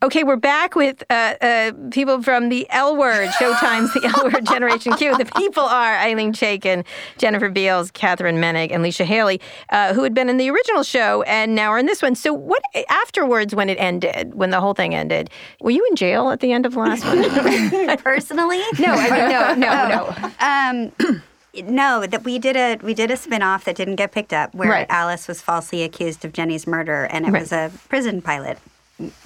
[0.00, 4.46] Okay, we're back with uh, uh, people from the L Word, Showtime's The L Word
[4.46, 5.18] Generation Q.
[5.18, 6.84] The people are Ilene Chaiken,
[7.16, 9.40] Jennifer Beals, Katherine Moennig, and Leisha Hailey,
[9.70, 12.14] uh, who had been in the original show and now are in this one.
[12.14, 16.30] So, what afterwards, when it ended, when the whole thing ended, were you in jail
[16.30, 17.96] at the end of last one?
[17.98, 18.60] Personally?
[18.78, 21.10] no, I mean, no, no, no.
[21.10, 21.22] Um,
[21.62, 24.68] no, that we did a we did a spin-off that didn't get picked up where
[24.70, 24.86] Right.
[24.88, 27.40] Alice was falsely accused of Jenny's murder and it Right.
[27.40, 28.58] was a prison pilot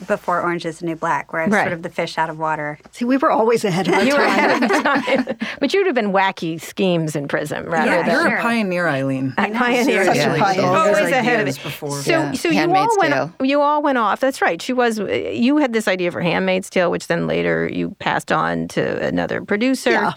[0.07, 1.63] before Orange is the New Black, where I was Right.
[1.63, 2.79] sort of the fish out of water.
[2.91, 5.37] See, we were always ahead of our You were ahead of the time.
[5.61, 8.37] but you'd have been wacky schemes in prison rather Yeah, than You're sure.
[8.37, 9.33] a pioneer, Ilene.
[9.39, 10.05] a pioneer.
[10.05, 10.67] Such a pioneer.
[10.67, 11.63] all Always ahead of ideas it.
[11.63, 12.03] Before.
[12.03, 12.33] So, Yeah.
[12.33, 13.15] so you all went.
[13.15, 13.33] Tale.
[13.43, 14.21] You all went off.
[14.21, 14.61] That's right.
[14.61, 14.99] She was.
[14.99, 19.41] You had this idea for *Handmaid's Tale*, which then later you passed on to another
[19.43, 19.91] producer.
[19.93, 20.13] Yeah,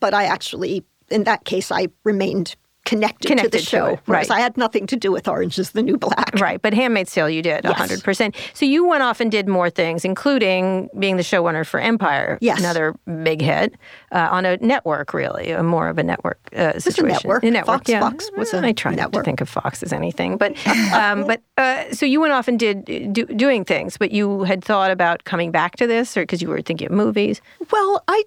[0.00, 2.56] but I actually, in that case, I remained
[2.88, 4.30] connected, Connected to to the show, it, right.
[4.30, 6.32] I had nothing to do with Orange is the New Black.
[6.40, 7.74] Right, but *Handmaid's Tale* you did Yes.
[7.76, 8.34] hundred percent.
[8.54, 12.38] So you went off and did more things, including being the showrunner for *Empire*.
[12.40, 12.58] Yes.
[12.58, 13.74] another big hit
[14.10, 17.08] uh, on a network, really, a more of a network uh, a situation.
[17.12, 17.42] network.
[17.44, 18.00] A network, Fox- yeah.
[18.00, 20.56] Fox was a I try not to think of Fox as anything, but
[20.94, 24.64] um, but uh, so you went off and did do, doing things, but you had
[24.64, 27.42] thought about coming back to this, or because you were thinking of movies.
[27.70, 28.22] Well, I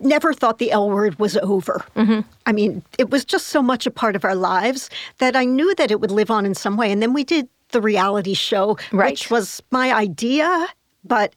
[0.00, 1.84] never thought the L word was over.
[1.96, 2.20] Mm-hmm.
[2.46, 5.74] I mean, it was just so much a part of our lives that I knew
[5.76, 6.90] that it would live on in some way.
[6.92, 9.12] And then we did the reality show, Right.
[9.12, 10.66] which was my idea,
[11.04, 11.34] but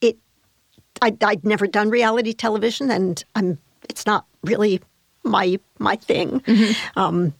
[0.00, 0.16] it,
[1.02, 4.80] I, I'd never done reality television, and I'm, it's not really
[5.22, 6.40] my my thing.
[6.40, 6.98] Mm-hmm.
[6.98, 7.34] Um,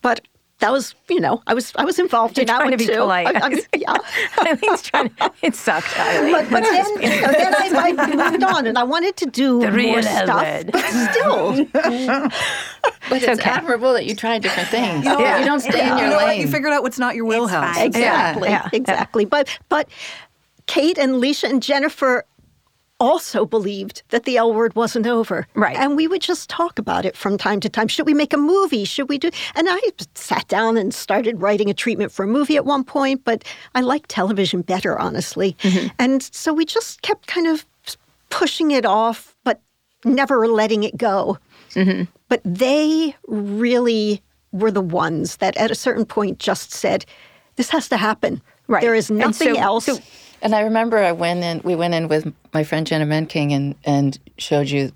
[0.00, 0.26] but
[0.62, 2.84] that was, you know, I was I was involved in You're that trying one to
[2.84, 2.98] be too.
[3.00, 3.26] polite.
[3.26, 3.92] I- I was- yeah.
[4.38, 5.08] Ilene's trying.
[5.10, 6.32] To, it sucked, Ilene.
[6.32, 9.92] But, but then, then I, I moved on, and I wanted to do The real
[9.92, 10.28] more stuff.
[10.28, 10.70] L Word.
[10.72, 11.64] But still,
[13.10, 13.50] But it's okay.
[13.50, 15.04] admirable that you try different things.
[15.04, 15.38] You Yeah.
[15.40, 16.26] You don't stay in you your know what?
[16.28, 16.40] lane.
[16.40, 17.76] You figured out what's not your wheelhouse.
[17.78, 18.78] exactly, yeah, yeah.
[18.78, 19.24] exactly.
[19.24, 19.88] But but
[20.66, 22.24] Kate and Leisha and Jennifer
[23.02, 25.48] also believed that the L word wasn't over.
[25.54, 25.76] Right.
[25.76, 27.88] And we would just talk about it from time to time.
[27.88, 28.84] Should we make a movie?
[28.84, 29.30] Should we do?
[29.56, 29.80] And I
[30.14, 33.42] sat down and started writing a treatment for a movie at one point, but
[33.74, 35.56] I like television better, honestly.
[35.62, 35.88] Mm-hmm.
[35.98, 37.66] And so we just kept kind of
[38.30, 39.60] pushing it off, but
[40.04, 41.38] never letting it go.
[41.74, 42.04] Mm-hmm.
[42.28, 47.04] But they really were the ones that at a certain point just said,
[47.56, 48.40] this has to happen.
[48.68, 48.80] Right.
[48.80, 49.86] There is nothing so- else.
[49.86, 49.98] so-
[50.42, 51.60] And I remember I went in.
[51.64, 54.92] We went in with my friend Jenna Menking and and showed you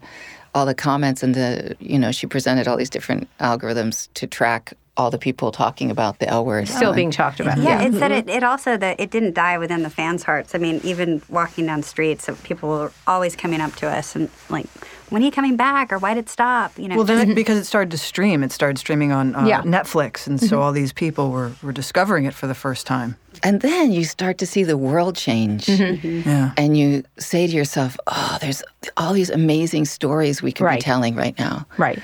[0.54, 4.74] all the comments and the you know she presented all these different algorithms to track
[4.96, 6.66] all the people talking about the L word.
[6.68, 7.58] Still being talked about.
[7.58, 10.54] Yeah, it said it, it also that it didn't die within the fans' hearts.
[10.54, 14.66] I mean, even walking down streets, people were always coming up to us and like,
[15.10, 16.96] "When are you coming back?" or "Why did it stop?" You know.
[16.96, 19.62] Well, then because it started to stream, it started streaming on uh, Yeah.
[19.62, 23.16] Netflix, and so all these people were, were discovering it for the first time.
[23.42, 25.66] And then you start to see the world change.
[25.66, 26.06] Mm-hmm.
[26.06, 26.28] Mm-hmm.
[26.28, 26.52] Yeah.
[26.56, 28.62] And you say to yourself, oh, there's
[28.96, 30.78] all these amazing stories we could Right.
[30.78, 31.66] be telling right now.
[31.78, 31.98] Right.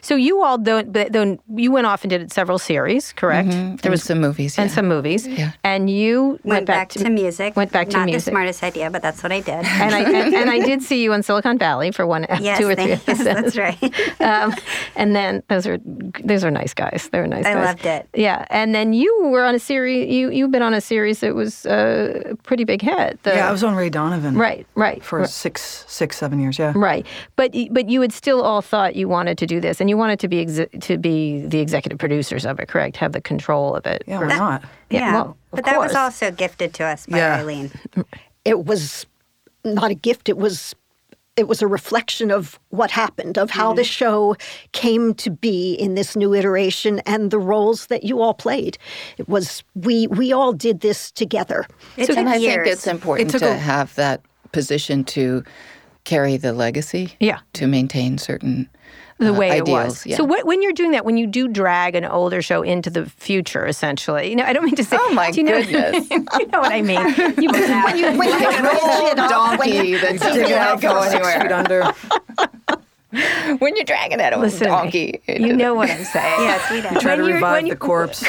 [0.00, 3.82] So you all don't, but then you went off and did several series, correct?
[3.82, 4.58] There was some movies.
[4.58, 4.74] and yeah.
[4.74, 5.26] some movies.
[5.26, 5.52] Yeah.
[5.64, 7.56] And you went, back, to, music.
[7.56, 8.24] Went back to Not music.
[8.26, 9.64] the smartest idea, but that's what I did.
[9.64, 12.68] And I and, and I did see you in Silicon Valley for one, yes, two
[12.68, 13.54] or three yes, episodes.
[13.54, 14.20] that's right.
[14.20, 14.54] um,
[14.96, 15.78] and then those are
[16.24, 17.08] those are nice guys.
[17.12, 17.56] They were nice guys.
[17.56, 17.66] I guys.
[17.66, 18.08] loved it.
[18.14, 18.46] Yeah.
[18.50, 20.12] And then you were on a series.
[20.12, 23.22] You you've been on a series that was uh, a pretty big hit.
[23.22, 25.28] The- yeah, I was on Ray Donovan right, right, for right.
[25.28, 26.58] six, six, seven years.
[26.58, 26.72] Yeah.
[26.74, 27.06] Right,
[27.36, 30.18] but but you had still all thought you wanted to do this, and you wanted
[30.20, 32.96] to be exe- to be the executive producers of it, correct?
[32.96, 34.02] Have the control of it.
[34.06, 34.64] Yeah, Or- why not?
[34.90, 37.42] Yeah, well, of but that was also gifted to us by Yeah.
[37.42, 37.70] Ilene.
[37.96, 38.04] Mm,
[38.44, 39.06] it was
[39.64, 40.74] not a gift it was
[41.36, 43.76] it was a reflection of what happened of how mm-hmm.
[43.78, 44.36] the show
[44.72, 48.78] came to be in this new iteration and the roles that you all played
[49.18, 52.54] it was we we all did this together It and took I years.
[52.64, 54.20] think it's important took to a- have that
[54.52, 55.42] position to
[56.04, 57.14] carry the legacy.
[57.18, 57.40] Yeah.
[57.54, 58.68] To maintain certain
[59.18, 59.68] the uh, way ideals.
[59.68, 60.06] it was.
[60.06, 60.16] Yeah.
[60.16, 63.06] So what, when you're doing that, when you do drag an older show into the
[63.06, 64.96] future, essentially, you know, I don't mean to say.
[65.00, 66.10] Oh, my you know, goodness.
[66.10, 66.98] you know what I mean?
[67.42, 71.10] You, when you, when you roll it up, when donkey that's Dig it go from
[71.10, 71.52] six feet anywhere.
[71.54, 71.94] under.
[73.58, 75.22] When you're dragging that old Listen donkey.
[75.26, 76.40] You know what I'm saying.
[76.42, 77.00] Yes, we did.
[77.00, 78.22] Try to When you're- revive when the corpse.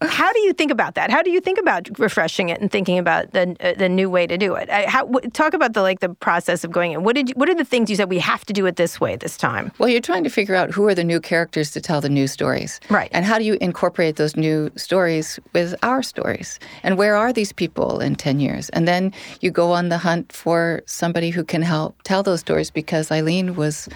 [0.00, 1.10] How do you think about that?
[1.10, 4.28] How do you think about refreshing it and thinking about the uh, the new way
[4.28, 4.70] to do it?
[4.70, 7.02] I, how, w- talk about the like the process of going in.
[7.02, 9.00] What did you, what are the things you said we have to do it this
[9.00, 9.72] way this time?
[9.78, 12.28] Well, you're trying to figure out who are the new characters to tell the new
[12.28, 12.78] stories.
[12.88, 13.10] Right.
[13.12, 16.60] And how do you incorporate those new stories with our stories?
[16.84, 18.68] And where are these people in 10 years?
[18.70, 22.70] And then you go on the hunt for somebody who can help tell those stories
[22.70, 23.88] because Ilene was,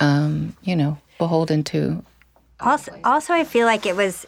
[0.00, 2.02] um, you know, beholden to.
[2.60, 4.24] Also, also, I feel like it was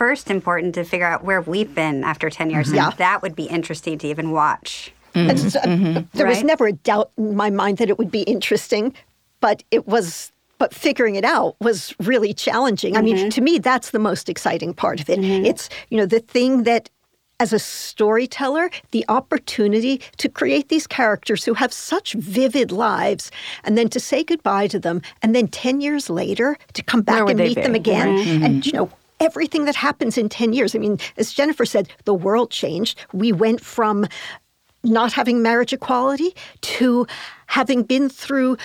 [0.00, 2.72] first important to figure out where we've been after 10 years.
[2.72, 2.88] Yeah.
[2.88, 4.94] And that would be interesting to even watch.
[5.14, 5.28] Mm-hmm.
[5.28, 6.16] And so, uh, mm-hmm.
[6.16, 8.94] There was never a doubt in my mind that it would be interesting,
[9.40, 10.32] but it was.
[10.56, 12.94] But figuring it out was really challenging.
[12.96, 13.28] I mean, mm-hmm.
[13.30, 15.18] to me, that's the most exciting part of it.
[15.18, 16.90] It's you know the thing that,
[17.38, 23.30] as a storyteller, the opportunity to create these characters who have such vivid lives,
[23.64, 27.26] and then to say goodbye to them, and then ten years later to come back
[27.28, 27.62] and meet be?
[27.62, 30.74] them again, and you know everything that happens in 10 years.
[30.74, 32.98] I mean, as Jennifer said, the world changed.
[33.12, 34.06] We went from
[34.82, 37.06] not having marriage equality to
[37.46, 38.56] having been through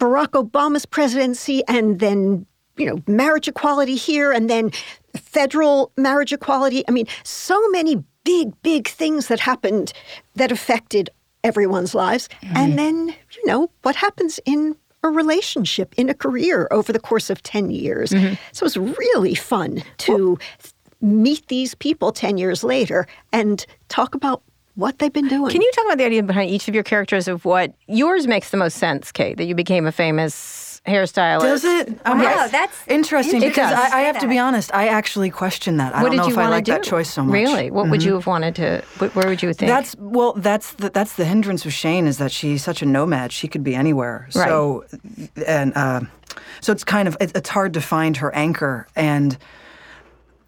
[0.00, 2.44] Barack Obama's presidency and then,
[2.76, 4.72] you know, marriage equality here and then
[5.16, 6.84] federal marriage equality.
[6.88, 9.92] I mean, so many big, big things that happened
[10.34, 11.10] that affected
[11.44, 12.28] everyone's lives.
[12.42, 12.76] And mm-hmm.
[12.76, 14.74] then, you know, what happens in
[15.04, 18.10] a relationship, in a career over the course of 10 years.
[18.10, 18.34] Mm-hmm.
[18.52, 20.38] So it's really fun to
[21.00, 24.42] meet these people 10 years later and talk about
[24.74, 25.52] what they've been doing.
[25.52, 28.50] Can you talk about the idea behind each of your characters of what yours makes
[28.50, 29.36] the most sense, Kate?
[29.36, 30.34] That you became a famous
[30.86, 31.40] hairstylist.
[31.40, 31.88] Does it?
[32.04, 33.92] Um, Wow, that's interesting It because does.
[33.92, 34.72] I, I have to be honest.
[34.74, 35.94] I actually question that.
[35.94, 36.72] I what don't did know you if I wanna like do?
[36.72, 37.32] that choice so much.
[37.32, 37.70] Really?
[37.70, 38.04] What would Mhm.
[38.06, 38.82] you have wanted to?
[39.14, 39.68] Where would you think?
[39.68, 40.34] That's well.
[40.34, 43.32] That's the that's the hindrance with Shane is that she's such a nomad.
[43.32, 44.28] She could be anywhere.
[44.34, 44.48] Right.
[44.48, 44.84] So,
[45.46, 46.00] and uh,
[46.60, 48.86] so it's kind of it, it's hard to find her anchor.
[48.94, 49.38] And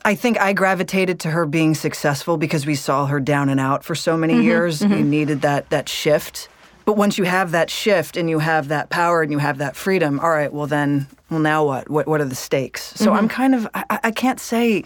[0.05, 3.85] I think I gravitated to her being successful because we saw her down and out
[3.85, 4.81] for so many years.
[4.83, 6.49] You needed that that shift.
[6.87, 9.75] But once you have that shift and you have that power and you have that
[9.75, 10.53] freedom, all right.
[10.53, 11.91] Well, then, well, now what?
[11.91, 12.93] What what are the stakes?
[12.95, 13.35] So I'm mm-hmm.
[13.35, 14.85] kind of I, I- I can't say.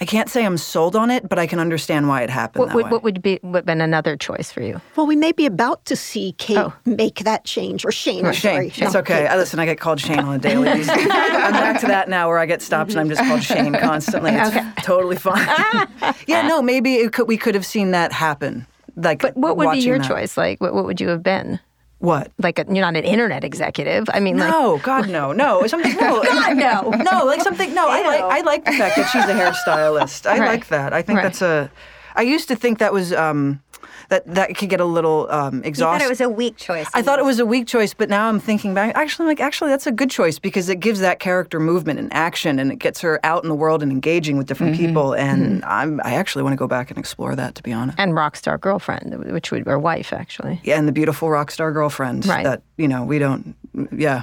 [0.00, 2.68] I can't say I'm sold on it, but I can understand why it happened what
[2.70, 2.90] that would way.
[2.90, 4.80] what would be would have been another choice for you?
[4.96, 6.72] Well, we may be about to see Kate Oh.
[6.84, 8.26] make that change, or Shane.
[8.26, 8.70] I'm Shane.
[8.72, 8.84] sorry.
[8.84, 9.28] It's okay.
[9.28, 9.60] I listen.
[9.60, 10.64] I get called Shane on a daily.
[10.64, 10.90] basis.
[10.90, 14.32] I'm back to that now, where I get stopped and I'm just called Shane constantly.
[14.34, 15.46] It's totally fine.
[16.26, 18.66] yeah, no, maybe it could, we could have seen that happen.
[18.96, 20.08] Like, But what would be your that.
[20.08, 20.36] choice?
[20.36, 21.58] Like, what, what would you have been?
[21.98, 22.32] What?
[22.38, 24.06] Like, a, you're not an internet executive.
[24.12, 25.66] I mean, like, No, God, no, no.
[25.68, 25.94] Something.
[25.96, 27.24] No, God, no, no.
[27.24, 27.72] Like something.
[27.74, 28.20] No, I like.
[28.22, 30.26] I like the fact that she's a hairstylist.
[30.26, 30.48] I Right.
[30.48, 30.92] like that.
[30.92, 31.22] I think Right.
[31.22, 31.70] that's a.
[32.16, 33.60] I used to think that was um,
[34.08, 36.86] that that could get a little um, You thought it was a weak choice.
[36.94, 38.94] I thought it was a weak choice, but now I'm thinking back.
[38.94, 42.12] Actually, I'm like actually, that's a good choice because it gives that character movement and
[42.12, 44.86] action, and it gets her out in the world and engaging with different Mm-hmm.
[44.86, 45.14] people.
[45.14, 47.98] And I'm, I actually want to go back and explore that, to be honest.
[47.98, 50.60] and rock star girlfriend, which would or wife actually.
[50.64, 52.44] Yeah, and the beautiful rock star girlfriend Right.
[52.44, 53.54] that you know we don't.
[53.90, 54.22] Yeah,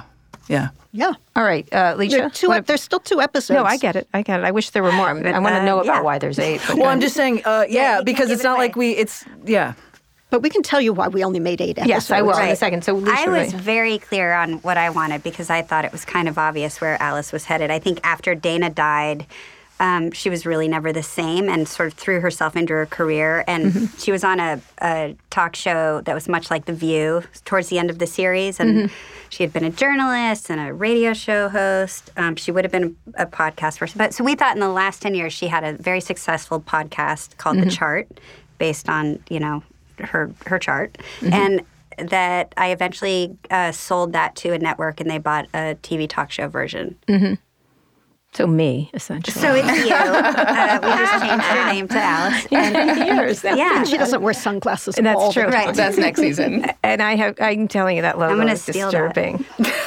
[0.50, 0.68] yeah.
[0.92, 1.12] Yeah.
[1.36, 2.10] All right, uh, Leisha.
[2.10, 3.54] There two, what there's still two episodes.
[3.56, 4.08] no, I get it.
[4.12, 4.44] I get it.
[4.44, 5.08] I wish there were more.
[5.08, 6.00] I, want to uh, know about yeah.
[6.02, 6.60] why there's eight.
[6.66, 8.66] but Well, go I'm just saying, uh, yeah, you can because it's it not away.
[8.66, 8.90] like we.
[8.92, 9.74] It's yeah.
[10.30, 11.88] But we can tell you why we only made eight episodes.
[11.88, 12.84] Yes, I will in a second.
[12.84, 13.62] So, Leisha, I was right.
[13.62, 17.00] very clear on what I wanted because I thought it was kind of obvious where
[17.02, 17.70] Alice was headed.
[17.72, 19.26] I think after Dana died,
[19.80, 23.42] um, she was really never the same and sort of threw herself into her career.
[23.48, 23.96] And Mm-hmm.
[23.98, 27.78] she was on a, a talk show that was much like The View towards the
[27.78, 28.60] end of the series.
[28.60, 28.94] And Mm-hmm.
[29.30, 32.10] she had been a journalist and a radio show host.
[32.16, 33.98] Um, she would have been a, a podcast person.
[33.98, 37.36] But so we thought in the last 10 years, she had a very successful podcast
[37.38, 37.70] called Mm-hmm.
[37.70, 38.08] The Chart
[38.58, 39.62] based on, you know,
[39.98, 40.98] her, her chart.
[41.20, 41.32] Mm-hmm.
[41.32, 46.08] And that I eventually uh, sold that to a network and they bought a TV
[46.08, 46.96] talk show version.
[48.32, 49.34] So me essentially.
[49.40, 49.90] So it's you.
[50.60, 52.46] Uh, we just changed your name to Alice.
[52.52, 53.42] And, years.
[53.44, 53.82] yeah.
[53.84, 54.94] She doesn't wear sunglasses.
[54.94, 55.50] That's all the true.
[55.50, 55.66] time.
[55.66, 55.74] Right.
[55.74, 56.66] That's next season.
[56.84, 57.34] And I have.
[57.40, 59.14] I'm telling you that logo gonna is steal that.
[59.14, 59.44] disturbing.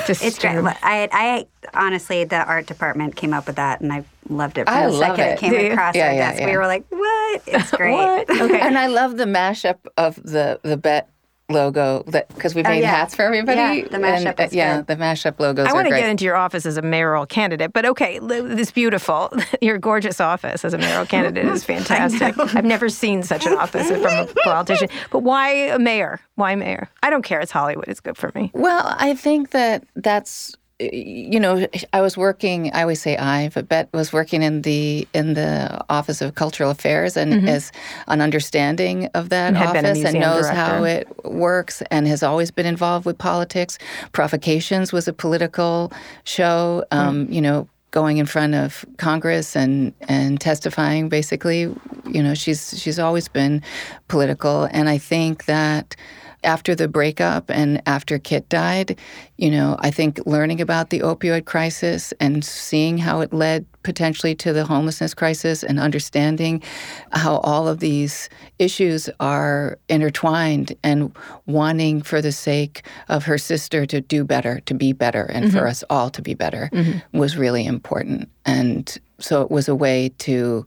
[0.08, 0.58] It's great.
[0.84, 4.75] I, I honestly, the art department came up with that, and I loved it from
[4.75, 5.32] I the love second it.
[5.34, 6.41] it came across Yeah, our yeah, desk.
[6.41, 6.45] yeah.
[6.51, 7.41] We were like, "What?
[7.47, 8.29] It's great." What?
[8.29, 8.60] Okay.
[8.60, 11.08] And I love the mashup of the the Bette
[11.49, 12.89] logo that because we made yeah.
[12.89, 13.58] hats for everybody.
[13.58, 16.36] Yeah, the mashup And, uh, yeah, the mashup logos I want to get into your
[16.36, 21.06] office as a mayoral candidate, but okay, this beautiful, your gorgeous office as a mayoral
[21.06, 22.38] candidate is fantastic.
[22.56, 24.89] I've never seen such an office from a politician.
[25.12, 26.19] But why a mayor?
[26.36, 26.89] Why mayor?
[27.01, 27.39] I don't care.
[27.39, 27.88] It's Hollywood.
[27.88, 28.51] It's good for me.
[28.53, 32.71] Well, I think that that's you know I was working.
[32.73, 36.71] I always say I, but Bette was working in the in the Office of Cultural
[36.71, 37.71] Affairs and is
[38.07, 39.55] an understanding of that Mm-hmm.
[39.55, 43.05] And had been a office and knows how it works and has always been involved
[43.05, 43.78] with politics.
[44.13, 45.91] Provocations was a political
[46.24, 46.84] show.
[46.91, 46.97] Mm.
[46.97, 47.67] Um, You know.
[47.93, 51.09] going in front of Congress and and testifying.
[51.09, 51.69] Basically,
[52.15, 53.61] you know, she's she's always been
[54.07, 55.95] political, and I think that
[56.44, 58.98] after the breakup and after Kit died,
[59.38, 64.34] you know, I think learning about the opioid crisis and seeing how it led potentially
[64.36, 66.64] to the homelessness crisis and understanding
[67.12, 68.30] how all of these
[68.60, 71.16] issues are intertwined and
[71.46, 75.58] wanting for the sake of her sister to do better, to be better, and mm-hmm.
[75.58, 77.18] for us all to be better mm-hmm.
[77.18, 78.30] was really important.
[78.46, 80.66] And so it was a way to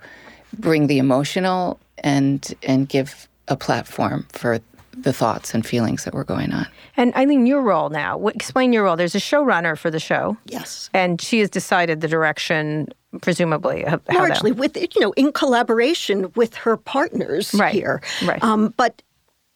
[0.58, 4.60] bring the emotional and and give a platform for
[4.96, 6.66] the thoughts and feelings that were going on.
[6.96, 8.96] And Ilene, your role now, explain your role.
[8.96, 10.36] There's a showrunner for the show.
[10.46, 10.88] Yes.
[10.94, 12.88] And she has decided the direction,
[13.20, 13.84] presumably.
[14.12, 17.74] Largely with, you know, in collaboration with her partners right.
[17.74, 18.00] here.
[18.24, 18.42] Right.
[18.42, 19.02] Um, but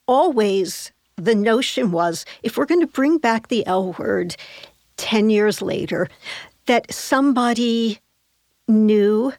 [0.07, 4.37] always the notion was if we're going to bring back the L word
[4.99, 6.09] 10 years later,
[6.67, 7.99] that somebody
[8.69, 9.33] new,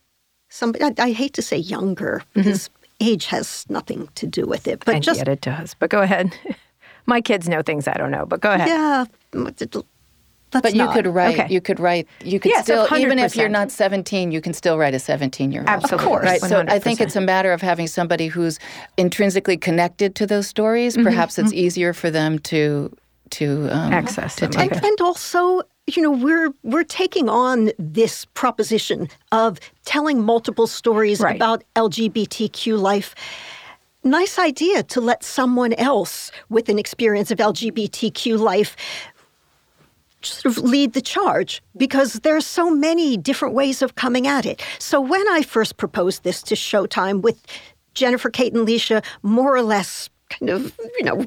[0.50, 2.40] somebody, I, I hate to say younger, mm-hmm.
[2.40, 4.84] because mm-hmm age has nothing to do with it.
[4.86, 5.76] But and just yet it does.
[5.78, 6.34] But go ahead.
[7.06, 8.26] My kids know things I don't know.
[8.26, 8.68] But go ahead.
[8.68, 9.06] Yeah.
[10.52, 10.94] but you not.
[10.94, 11.40] could write.
[11.40, 11.54] Okay.
[11.54, 12.08] You could write.
[12.24, 13.00] You could yes, still, 100%.
[13.00, 15.70] even if you're not 17, you can still write a 17 year old.
[15.70, 16.26] Absolutely, of course.
[16.26, 16.42] Right.
[16.42, 16.48] 100%.
[16.50, 18.60] So I think it's a matter of having somebody who's
[18.98, 20.94] intrinsically connected to those stories.
[20.94, 21.04] Mm-hmm.
[21.04, 21.58] Perhaps it's mm-hmm.
[21.58, 22.96] easier for them to
[23.32, 24.62] to um, access to them.
[24.62, 31.20] And, and also you know we're we're taking on this proposition of telling multiple stories
[31.20, 31.36] right.
[31.36, 33.16] about LGBTQ life
[34.04, 38.76] nice idea to let someone else with an experience of LGBTQ life
[40.24, 44.64] sort of lead the charge because there's so many different ways of coming at it.
[44.80, 47.44] So when I first proposed this to Showtime with
[47.94, 51.26] Jennifer Kate and Leisha more or less kind of, you know,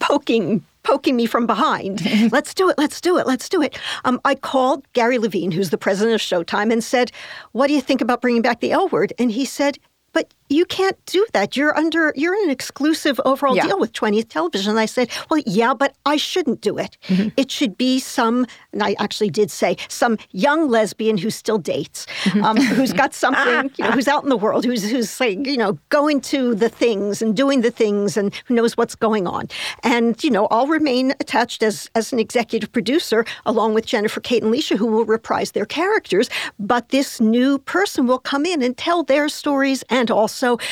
[0.00, 2.00] poking poking me from behind.
[2.32, 3.78] let's do it, let's do it, let's do it.
[4.04, 7.10] Um, I called Gary Levine, who's the president of Showtime, and said,
[7.52, 9.12] What do you think about bringing back the L word?
[9.18, 9.78] And he said,
[10.14, 11.56] but you can't do that.
[11.56, 13.66] You're under you're in an exclusive overall yeah.
[13.66, 14.70] deal with 20th Television.
[14.70, 16.96] And I said, well, yeah, but I shouldn't do it.
[17.08, 17.28] Mm-hmm.
[17.36, 22.06] It should be some, and I actually did say some young lesbian who still dates,
[22.24, 22.44] mm-hmm.
[22.44, 25.56] um, who's got something, you know, who's out in the world, who's who's like, you
[25.56, 29.48] know, going to the things and doing the things and who knows what's going on.
[29.82, 34.42] And you know, I'll remain attached as as an executive producer along with Jennifer Kate
[34.42, 36.30] and Leisha, who will reprise their characters.
[36.58, 40.62] But this new person will come in and tell their stories and also also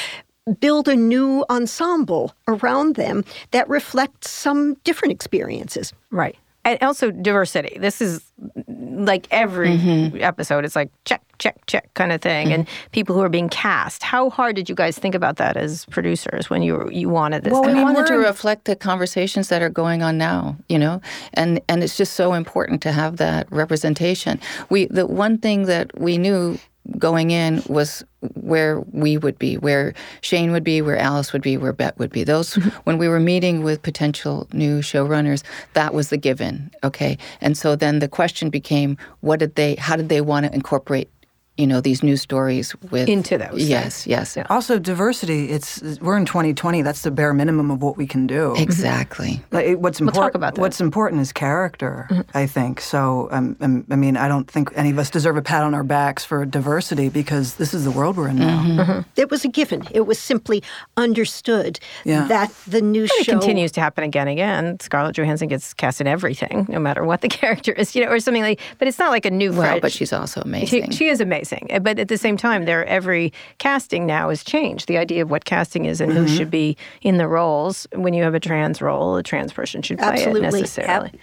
[0.58, 5.92] build a new ensemble around them that reflects some different experiences.
[6.10, 6.36] Right.
[6.64, 7.76] And also diversity.
[7.80, 8.22] This is
[8.68, 10.22] like every mm-hmm.
[10.22, 12.48] episode, it's like check, check, check kind of thing.
[12.48, 12.54] Mm-hmm.
[12.54, 14.04] And people who are being cast.
[14.04, 17.52] How hard did you guys think about that as producers when you you wanted this?
[17.52, 21.00] Well, we wanted to reflect the conversations that are going on now, you know,
[21.34, 24.38] and and it's just so important to have that representation.
[24.70, 26.58] We the one thing that we knew
[26.98, 28.04] going in was
[28.34, 32.10] where we would be, where Shane would be, where Alice would be, where Bette would
[32.10, 32.24] be.
[32.24, 32.68] Those mm-hmm.
[32.84, 35.42] when we were meeting with potential new showrunners,
[35.74, 36.70] that was the given.
[36.84, 39.76] Okay, and so then the question became, what did they?
[39.76, 41.08] How did they want to incorporate
[41.58, 44.06] you know these news stories with into those yes things.
[44.06, 44.46] yes yeah.
[44.48, 48.54] also diversity it's we're in 2020 that's the bare minimum of what we can do
[48.56, 50.60] exactly like, what's important we'll talk about that.
[50.62, 52.22] what's important is character mm-hmm.
[52.36, 55.42] i think so um, um, i mean i don't think any of us deserve a
[55.42, 58.80] pat on our backs for diversity because this is the world we're in now mm-hmm.
[58.80, 59.00] Mm-hmm.
[59.16, 60.62] it was a given it was simply
[60.96, 62.26] understood yeah.
[62.28, 65.74] that the new and show it continues to happen again and again scarlett johansson gets
[65.74, 68.88] cast in everything no matter what the character is you know or something like but
[68.88, 71.78] it's not like a new well but she's also amazing she, she is amazing Eh,
[71.78, 74.88] but at the same time, there every casting now has changed.
[74.88, 76.22] The idea of what casting is and mm-hmm.
[76.22, 77.86] who should be in the roles.
[77.94, 80.48] When you have a trans role, a trans person should play Absolutely.
[80.48, 81.10] it necessarily.
[81.12, 81.20] Yep.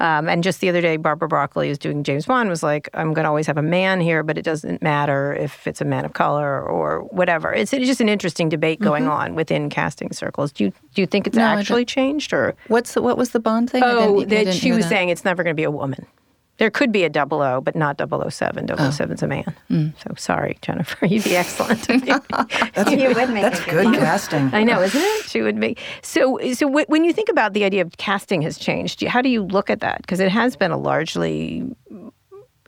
[0.00, 3.12] Um, and just the other day, Barbara Broccoli is doing James Bond was like, I'm
[3.14, 6.04] going to always have a man here, but it doesn't matter if it's a man
[6.04, 7.52] of color or whatever.
[7.52, 9.12] It's, it's just an interesting debate going mm-hmm.
[9.12, 10.52] on within casting circles.
[10.52, 13.40] Do you do you think it's no, actually changed or what's the, what was the
[13.40, 13.82] Bond thing?
[13.84, 14.88] Oh, that she was that.
[14.88, 16.06] saying it's never going to be a woman.
[16.58, 18.66] There could be a double O, but not 007.
[18.68, 19.54] 007 is a man.
[19.70, 19.94] Mm.
[20.02, 21.06] So sorry, Jennifer.
[21.06, 21.86] You'd be excellent.
[22.74, 24.52] that's you would make that's good casting.
[24.52, 25.24] I know, isn't it?
[25.26, 25.76] She would be.
[26.02, 29.28] So, so w- when you think about the idea of casting has changed, how do
[29.28, 30.02] you look at that?
[30.02, 32.10] Because it has been a largely, you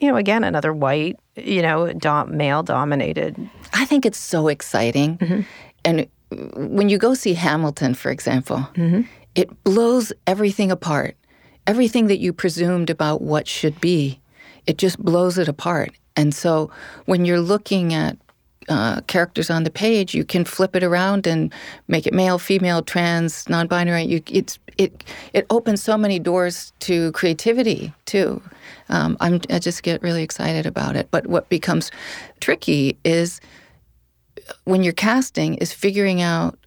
[0.02, 3.36] know, again, another white, you know, dom- male dominated.
[3.72, 5.18] I think it's so exciting.
[5.18, 5.40] Mm-hmm.
[5.84, 6.08] And
[6.54, 9.02] when you go see Hamilton, for example, mm-hmm.
[9.34, 11.16] it blows everything apart
[11.66, 14.20] everything that you presumed about what should be,
[14.66, 15.92] it just blows it apart.
[16.16, 16.70] And so
[17.06, 18.16] when you're looking at
[18.68, 21.52] uh, characters on the page, you can flip it around and
[21.88, 24.04] make it male, female, trans, non-binary.
[24.04, 24.58] You, it
[25.32, 28.42] it opens so many doors to creativity too.
[28.88, 31.08] Um, I just get really excited about it.
[31.10, 31.90] But what becomes
[32.40, 33.40] tricky is
[34.64, 36.58] when you're casting is figuring out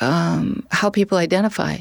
[0.00, 1.78] um, how people identify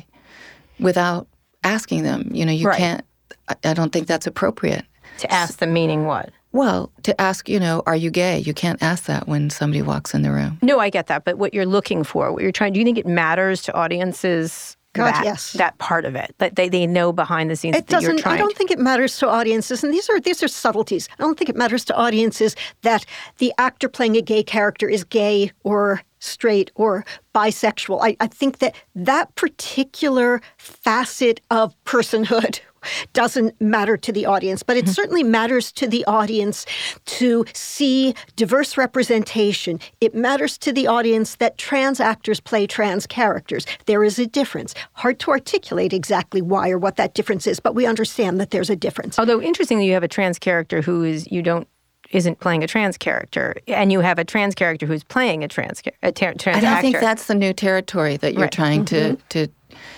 [0.79, 1.27] without
[1.65, 2.29] asking them.
[2.31, 2.77] You know, you Right.
[2.77, 3.05] can't.
[3.49, 4.85] I, I don't think that's appropriate.
[5.19, 6.29] To ask them meaning what?
[6.51, 8.39] Well, to ask, you know, are you gay?
[8.39, 10.57] You can't ask that when somebody walks in the room.
[10.61, 11.25] No, I get that.
[11.25, 14.77] But what you're looking for, what you're trying, do you think it matters to audiences?
[14.93, 15.51] God, that, yes.
[15.53, 18.19] That part of it, that they, they know behind the scenes It that you're doesn't.
[18.23, 18.35] trying.
[18.35, 21.09] I don't think it matters to audiences, and these are these are subtleties.
[21.19, 23.05] I don't think it matters to audiences that
[23.39, 27.99] the actor playing a gay character is gay or straight or bisexual.
[28.01, 32.59] I, I think that that particular facet of personhood
[33.13, 34.89] doesn't matter to the audience, but Mm-hmm.
[34.89, 36.65] it certainly matters to the audience
[37.05, 39.79] to see diverse representation.
[40.01, 43.65] It matters to the audience that trans actors play trans characters.
[43.85, 44.75] There is a difference.
[44.93, 48.69] Hard to articulate exactly why or what that difference is, but we understand that there's
[48.69, 49.17] a difference.
[49.17, 51.67] Although interestingly, you have a trans character who is you don't
[52.11, 55.81] isn't playing a trans character, and you have a trans character who's playing a trans
[55.81, 56.81] char- a ter- trans And I actor.
[56.81, 58.51] think that's the new territory that you're Right.
[58.51, 59.47] trying to to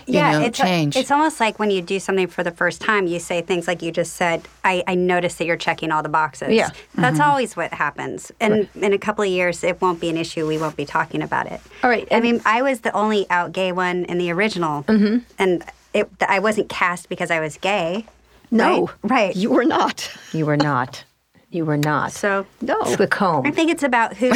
[0.08, 0.96] you know it's change.
[0.96, 3.82] it's almost like when you do something for the first time, you say things like
[3.82, 4.42] you just said.
[4.64, 6.54] I, I noticed that you're checking all the boxes.
[6.54, 6.70] Yeah.
[6.96, 8.32] that's always what happens.
[8.40, 10.48] And in a couple of years, it won't be an issue.
[10.48, 11.60] We won't be talking about it.
[11.84, 15.18] All right, I mean, I was the only out gay one in the original, mm-hmm.
[15.38, 18.06] and it, I wasn't cast because I was gay.
[18.50, 19.12] No, right.
[19.12, 19.36] right.
[19.36, 20.10] You were not.
[20.34, 21.04] you were not.
[21.50, 22.12] You were not.
[22.12, 22.78] so No.
[22.82, 23.46] It's the comb.
[23.46, 24.28] I think it's about who.
[24.32, 24.36] no,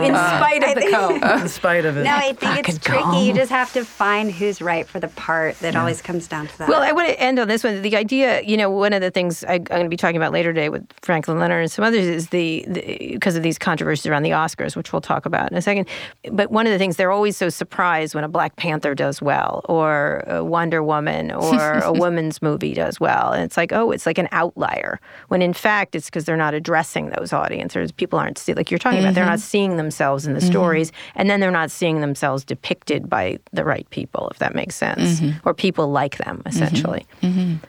[0.00, 1.40] in uh, spite of the comb.
[1.42, 2.04] in spite of it.
[2.04, 3.26] no, I think it's Fucking tricky.
[3.26, 5.58] You just have to find who's right for the part.
[5.58, 6.68] That always comes down to that.
[6.68, 7.82] Well, I want to end on this one.
[7.82, 10.30] The idea, you know, one of the things I, I'm going to be talking about
[10.32, 14.06] later today with Franklin Leonard and some others is the, the because of these controversies
[14.06, 15.88] around the Oscars, which we'll talk about in a second.
[16.30, 19.62] But one of the things they're always so surprised when a Black Panther does well,
[19.68, 24.03] or a Wonder Woman, or a woman's movie does well, and it's like, oh, it's
[24.06, 25.00] like an outlier.
[25.28, 27.92] When in fact, it's because they're not addressing those audiences.
[27.92, 29.14] People aren't see, like you're talking about.
[29.14, 29.46] They're not mm-hmm.
[29.46, 30.50] seeing themselves in the mm-hmm.
[30.50, 34.74] stories, and then they're not seeing themselves depicted by the right people, if that makes
[34.74, 35.48] sense, mm-hmm.
[35.48, 37.06] or people like them, essentially.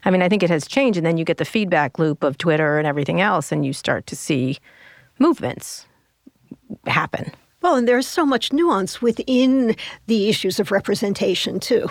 [0.03, 2.37] I mean, I think it has changed, and then you get the feedback loop of
[2.37, 4.57] Twitter and everything else, and you start to see
[5.19, 5.85] movements
[6.87, 7.31] happen.
[7.61, 9.75] Well, and there's so much nuance within
[10.05, 11.89] the issues of representation, too.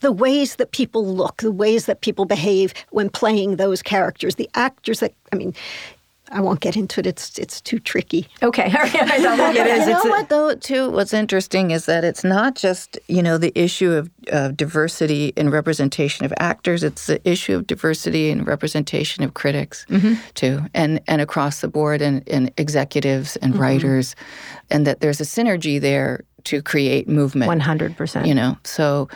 [0.00, 4.50] The ways that people look, the ways that people behave when playing those characters, the
[4.54, 5.54] actors that, I mean,
[6.30, 7.06] I won't get into it.
[7.06, 8.28] It's it's too tricky.
[8.42, 8.94] Okay, all right.
[9.58, 9.86] It is.
[9.86, 10.90] You It's know a- what, though, too?
[10.90, 15.50] What's interesting is that it's not just you know the issue of, of diversity and
[15.50, 16.84] representation of actors.
[16.84, 20.14] It's the issue of diversity and representation of critics mm-hmm.
[20.34, 23.62] too, and and across the board, and, and executives and mm-hmm.
[23.62, 24.14] writers,
[24.70, 27.48] and that there's a synergy there to create movement.
[27.48, 28.26] One hundred percent.
[28.26, 29.08] You know, so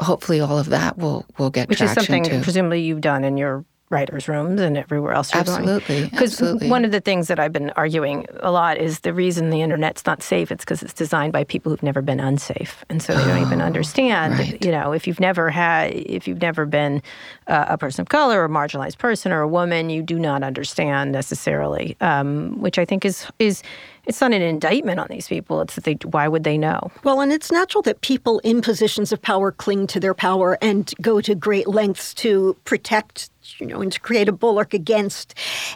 [0.00, 2.40] hopefully all of that will will get which is something too.
[2.40, 6.90] presumably you've done in your writers' rooms and everywhere else you're Absolutely, Because one of
[6.90, 10.50] the things that I've been arguing a lot is the reason the internet's not safe.
[10.50, 13.60] It's because it's designed by people who've never been unsafe, and so they don't even
[13.60, 14.34] understand.
[14.34, 14.64] Oh, right.
[14.64, 17.02] You know, if you've never had, if you've never been
[17.46, 20.42] uh, a person of color, or a marginalized person, or a woman, you do not
[20.42, 21.96] understand necessarily.
[22.00, 23.62] Um, which I think is is
[24.06, 25.60] it's not an indictment on these people.
[25.62, 26.90] It's that they why would they know?
[27.04, 30.92] Well, and it's natural that people in positions of power cling to their power and
[31.00, 35.34] go to great lengths to protect, you know, and to create a bulwark against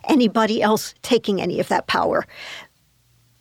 [0.08, 2.26] anybody else taking any of that power.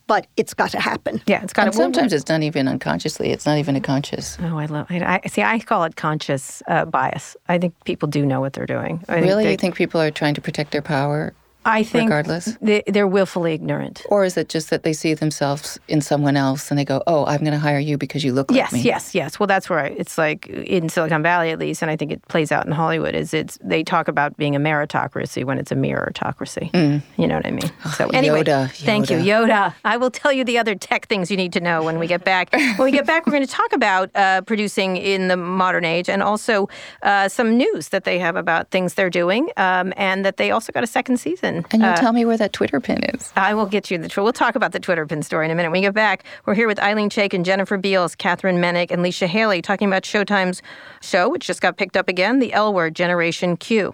[0.08, 1.22] But it's got to happen.
[1.28, 1.78] Yeah, it's got and to.
[1.78, 3.32] sometimes it's not even unconsciously.
[3.32, 4.38] It's not even a conscious.
[4.42, 4.88] Oh, I love.
[4.90, 5.42] I, I see.
[5.42, 7.36] I call it conscious uh, bias.
[7.50, 9.04] I think people do know what they're doing.
[9.10, 11.34] I Really, they- you think people are trying to protect their power,
[11.68, 12.58] I think regardless?
[12.62, 14.04] they, they're willfully ignorant.
[14.10, 17.26] or is it just that they see themselves in someone else and they go, "Oh,
[17.26, 18.82] I'm going to hire you because you look Yes, like me"?
[18.82, 19.28] yes, yes.
[19.28, 19.40] Yes.
[19.40, 22.22] Well, that's where I, it's like in Silicon Valley, at least, and I think it
[22.30, 23.14] plays out in Hollywood.
[23.14, 26.72] Is it's they talk about being a meritocracy when it's a mirrorocracy.
[27.18, 27.72] You know what I mean?
[27.96, 29.74] So anyway, Yoda, thank you, Yoda.
[29.84, 32.24] I will tell you the other tech things you need to know when we get
[32.24, 32.52] back.
[32.54, 36.08] when we get back, we're going to talk about uh, producing in the modern age,
[36.10, 36.70] and also
[37.04, 40.72] uh, some news that they have about things they're doing, um, and that they also
[40.72, 41.57] got a second season.
[41.72, 43.32] And you'll Uh, tell me where that Twitter pin is.
[43.36, 44.10] I will get you the.
[44.22, 45.70] We'll talk about the Twitter pin story in a minute.
[45.70, 49.04] When we get back, we're here with Ilene Chaiken and Jennifer Beals, Katherine Moennig, and
[49.04, 50.62] Leisha Hailey talking about Showtime's
[51.02, 53.94] show, which just got picked up again, The L Word Generation Q.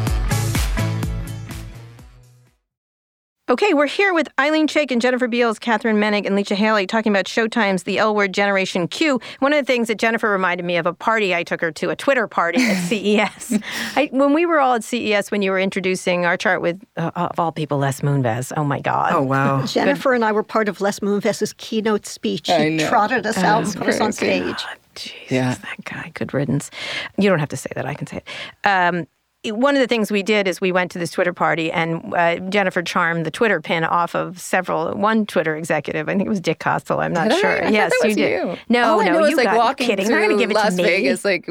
[3.51, 7.11] Okay, we're here with Ilene Chaiken and Jennifer Beals, Katherine Moennig, and Leisha Hailey talking
[7.11, 9.19] about Showtime's The L Word Generation Q.
[9.39, 11.89] One of the things that Jennifer reminded me of a party I took her to,
[11.89, 13.59] a Twitter party at CES.
[13.97, 17.37] I, when we were all at CES, when you were introducing OurChart with, uh, of
[17.41, 18.53] all people, Les Moonves.
[18.55, 19.11] Oh my God.
[19.11, 19.65] Oh, wow.
[19.65, 22.49] Jennifer and I were part of Les Moonves's keynote speech.
[22.49, 24.63] He trotted us out and put us on stage.
[24.95, 25.55] Jesus, yeah.
[25.55, 26.09] that guy.
[26.13, 26.71] Good riddance.
[27.17, 27.85] You don't have to say that.
[27.85, 28.27] I can say it.
[28.63, 29.07] Um,
[29.45, 32.35] one of the things we did is we went to this Twitter party, and uh,
[32.49, 36.07] Jennifer charmed the Twitter pin off of several one Twitter executive.
[36.07, 37.03] I think it was Dick Costolo.
[37.03, 37.63] I'm not did sure.
[37.63, 37.67] I?
[37.67, 38.31] I yes, you did.
[38.31, 38.57] You.
[38.69, 40.05] No, All no, you like got walking kidding.
[40.05, 40.83] through They're going to give it Las to me.
[40.83, 41.47] Vegas, like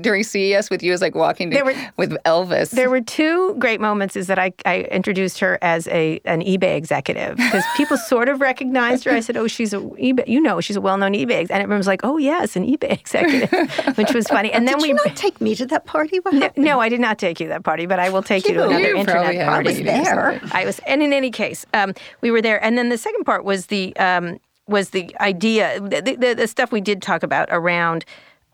[0.00, 2.70] during CES with you, is like walking to, were, with Elvis.
[2.70, 4.16] There were two great moments.
[4.16, 8.40] Is that I, I introduced her as a an eBay executive because people sort of
[8.40, 9.10] recognized her.
[9.10, 10.26] I said, "Oh, she's a eBay.
[10.26, 12.92] You know, she's a well known eBay." And everyone was like, "Oh, yes, an eBay
[13.00, 13.50] executive,"
[13.98, 14.50] which was funny.
[14.50, 16.20] And then did we you not take me to that party.
[16.20, 18.46] What no, no, I did not take you to that party, but I will take
[18.46, 19.68] you, to another You internet party.
[19.68, 20.40] a meeting there.
[20.52, 22.62] I was, and in any case, um, we were there.
[22.64, 26.72] And then the second part was the um, was the idea, the, the, the stuff
[26.72, 28.04] we did talk about around.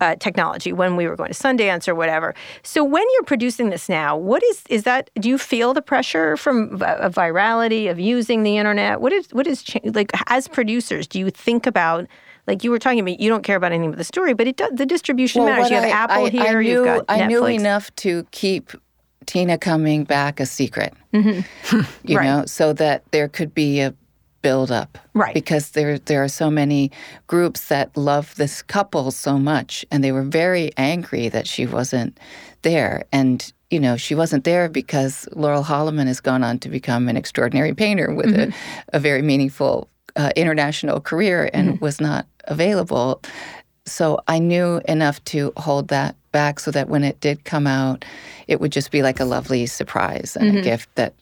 [0.03, 2.35] Uh, technology when we were going to Sundance or whatever.
[2.62, 5.11] So when you're producing this now, what is is that?
[5.20, 9.03] Do you feel the pressure from vi- of virality of using the internet?
[9.03, 11.07] What is what is cha- like as producers?
[11.07, 12.07] Do you think about
[12.47, 13.20] like you were talking about?
[13.20, 14.70] You don't care about anything but the story, but it does.
[14.74, 15.70] The distribution matters.
[15.70, 16.43] You have I- Apple I, here.
[16.43, 17.22] I knew, you've got Netflix.
[17.22, 18.72] I knew enough to keep
[19.26, 20.95] Tina coming back a secret.
[21.12, 21.80] Mm-hmm.
[22.05, 22.24] you Right.
[22.24, 23.95] know, so that there could be a
[24.43, 24.99] build up.
[25.14, 25.34] Right.
[25.34, 26.91] Because there there are so many
[27.26, 32.18] groups that love this couple so much and they were very angry that she wasn't
[32.62, 33.05] there.
[33.12, 37.16] And you know, she wasn't there because Laurel Holloman has gone on to become an
[37.16, 38.88] extraordinary painter with a, mm-hmm.
[38.93, 43.22] a very meaningful uh, international career and was not available.
[43.86, 48.04] So I knew enough to hold that back so that when it did come out,
[48.46, 51.14] it would just be like a lovely surprise and a gift that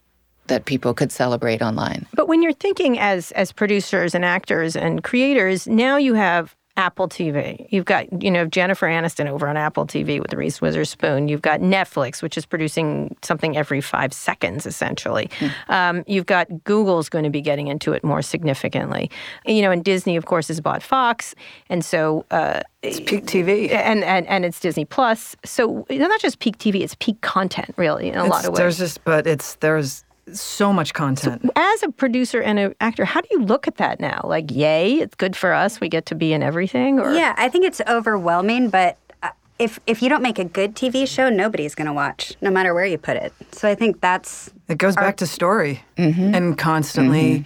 [0.48, 2.06] that people could celebrate online.
[2.14, 7.08] But when you're thinking as as producers and actors and creators, now you have Apple
[7.08, 7.66] TV.
[7.70, 11.26] You've got, you know, Jennifer Aniston over on Apple TV with the Reese Witherspoon.
[11.26, 15.28] You've got Netflix, which is producing something every five seconds, essentially.
[15.68, 19.10] Um, you've got Google's going to be getting into it more significantly.
[19.44, 21.34] You know, and Disney, of course, has bought Fox,
[21.68, 23.72] and so uh, It's peak TV.
[23.72, 25.34] and, and and it's Disney Plus.
[25.44, 28.58] So it's not just peak TV; it's peak content, really, in a lot of ways.
[28.58, 31.50] There's just, but it's there's so much content.
[31.56, 34.20] as a producer and an actor, how do you look at that now?
[34.24, 35.80] Like, yay, it's good for us.
[35.80, 36.98] We get to be in everything.
[36.98, 40.74] Or Yeah, I think it's overwhelming, but uh, if if you don't make a good
[40.74, 43.32] TV show, nobody's going to watch, no matter where you put it.
[43.52, 47.44] So I think that's It goes back to story and constantly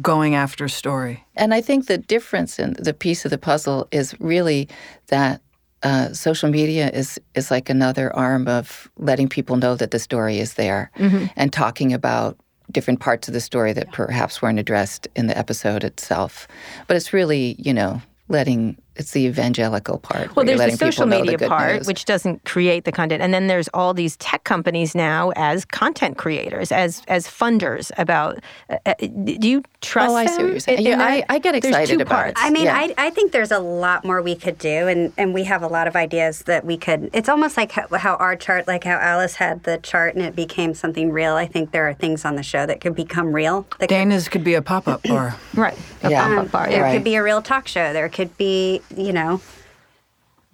[0.00, 1.24] going after story.
[1.36, 4.68] And I think the difference in the piece of the puzzle is really
[5.08, 5.40] that
[5.82, 10.38] uh, social media is is like another arm of letting people know that the story
[10.38, 10.90] is there
[11.36, 12.36] and talking about
[12.70, 16.46] different parts of the story that perhaps weren't addressed in the episode itself.
[16.86, 20.34] But it's really, you know, letting it's the evangelical part.
[20.36, 21.86] Well, where you're there's the social know the media part, news.
[21.86, 26.18] which doesn't create the content, and then there's all these tech companies now as content
[26.18, 27.90] creators, as as funders.
[27.98, 28.38] About
[28.68, 28.94] uh, uh,
[29.24, 30.10] do you trust?
[30.10, 30.78] Oh, I see what them you're saying.
[30.78, 31.26] in- Yeah, in I- that?
[31.30, 32.34] I get There's excited two about it.
[32.34, 32.40] parts.
[32.44, 32.76] I mean, Yeah.
[32.76, 35.68] I, I think there's a lot more we could do, and, and we have a
[35.68, 37.10] lot of ideas that we could.
[37.12, 40.74] It's almost like how, how OurChart, like how Alice had the chart and it became
[40.74, 41.34] something real.
[41.34, 43.62] I think there are things on the show that could become real.
[43.78, 45.36] That could, Dana's could be a pop up bar.
[45.54, 45.78] right.
[46.02, 46.26] A Yeah.
[46.28, 46.68] pop-up bar.
[46.68, 46.92] there Yeah.
[46.94, 47.92] could be a real talk show.
[47.92, 49.40] There could be, you know,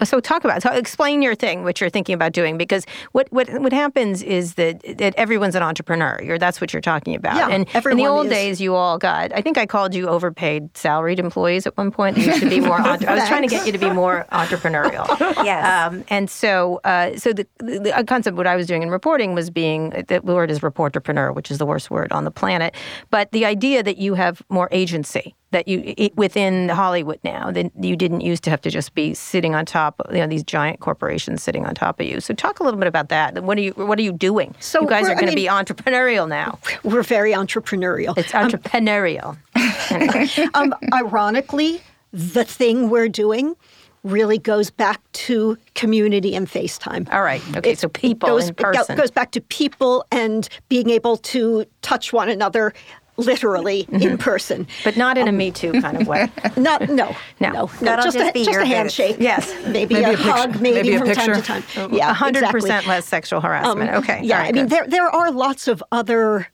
[0.03, 3.49] So talk about so explain your thing, what you're thinking about doing, because what what
[3.61, 6.21] what happens is that that everyone's an entrepreneur.
[6.23, 7.37] You're that's what you're talking about.
[7.37, 8.33] Yeah, and in the old is.
[8.33, 9.33] days, you all got.
[9.33, 12.19] I think I called you overpaid salaried employees at one point.
[12.19, 12.81] You should be more.
[12.87, 15.07] entre- I was trying to get you to be more entrepreneurial.
[15.45, 15.93] Yes.
[15.93, 19.35] Um, and so, uh, so the, the, the concept what I was doing in reporting
[19.35, 22.75] was being the word is reporterpreneur, which is the worst word on the planet.
[23.11, 27.71] But the idea that you have more agency that you it, within Hollywood now that
[27.81, 30.43] you didn't used to have to just be sitting on top of you know these
[30.43, 32.21] giant corporations sitting on top of you.
[32.21, 33.43] So talk a little bit about that.
[33.43, 34.55] What are you What are you doing?
[34.59, 36.59] So you guys are going to be entrepreneurial now.
[36.83, 38.19] We're very entrepreneurial.
[38.19, 39.37] It's entrepreneurial.
[40.55, 41.81] um, ironically,
[42.13, 43.55] the thing we're doing
[44.03, 47.11] really goes back to community and FaceTime.
[47.13, 47.41] All right.
[47.57, 47.71] Okay.
[47.71, 48.95] It's- so people goes, in person.
[48.95, 52.75] It goes back to people and being able to touch one another
[53.17, 54.03] literally Mm-hmm.
[54.03, 54.67] in person.
[54.85, 56.31] but not in a Me Too kind of way.
[56.57, 57.15] Not no No.
[57.41, 58.69] no no That'll just, just a, be just a booth.
[58.69, 59.17] handshake.
[59.19, 59.53] Yes.
[59.67, 60.31] maybe, Maybe a, a picture.
[60.33, 61.61] hug, maybe, Maybe a from time to picture.
[61.81, 61.93] time.
[61.95, 62.61] Yeah, hundred exactly.
[62.61, 63.91] percent less sexual harassment.
[63.91, 64.21] Um, okay.
[64.23, 66.49] Yeah, All right, I mean, there there are lots of other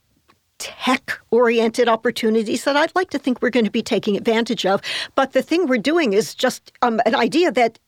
[0.59, 4.83] tech-oriented opportunities that I'd like to think we're going to be taking advantage of.
[5.15, 7.79] But the thing we're doing is just um, an idea that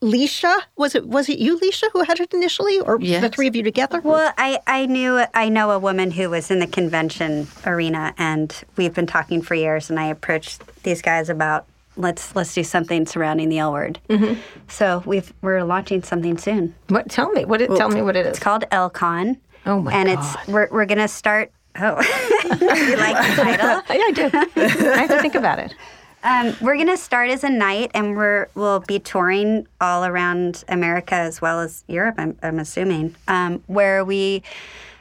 [0.00, 3.56] Leisha was it was it you, Leisha, who had it initially, or the three of
[3.56, 4.00] you together?
[4.00, 8.54] Well, I, I knew I know a woman who was in the convention arena, and
[8.76, 9.90] we've been talking for years.
[9.90, 13.98] And I approached these guys about let's let's do something surrounding the L word.
[14.08, 14.40] Mm-hmm.
[14.68, 16.74] So we've we're launching something soon.
[16.88, 17.10] what?
[17.10, 17.44] Tell me.
[17.44, 17.60] What?
[17.60, 18.30] It, tell me what it is.
[18.30, 19.38] It's called LCon.
[19.66, 20.18] Oh my and God.
[20.18, 21.50] it's we're we're gonna start.
[21.80, 22.00] Oh,
[22.44, 23.68] you like the title?
[23.96, 24.30] yeah, I do.
[24.90, 25.74] I have to think about it.
[26.24, 31.14] Um, we're gonna start as a night, and we're we'll be touring all around America
[31.14, 32.16] as well as Europe.
[32.18, 34.42] I'm, I'm assuming um, where we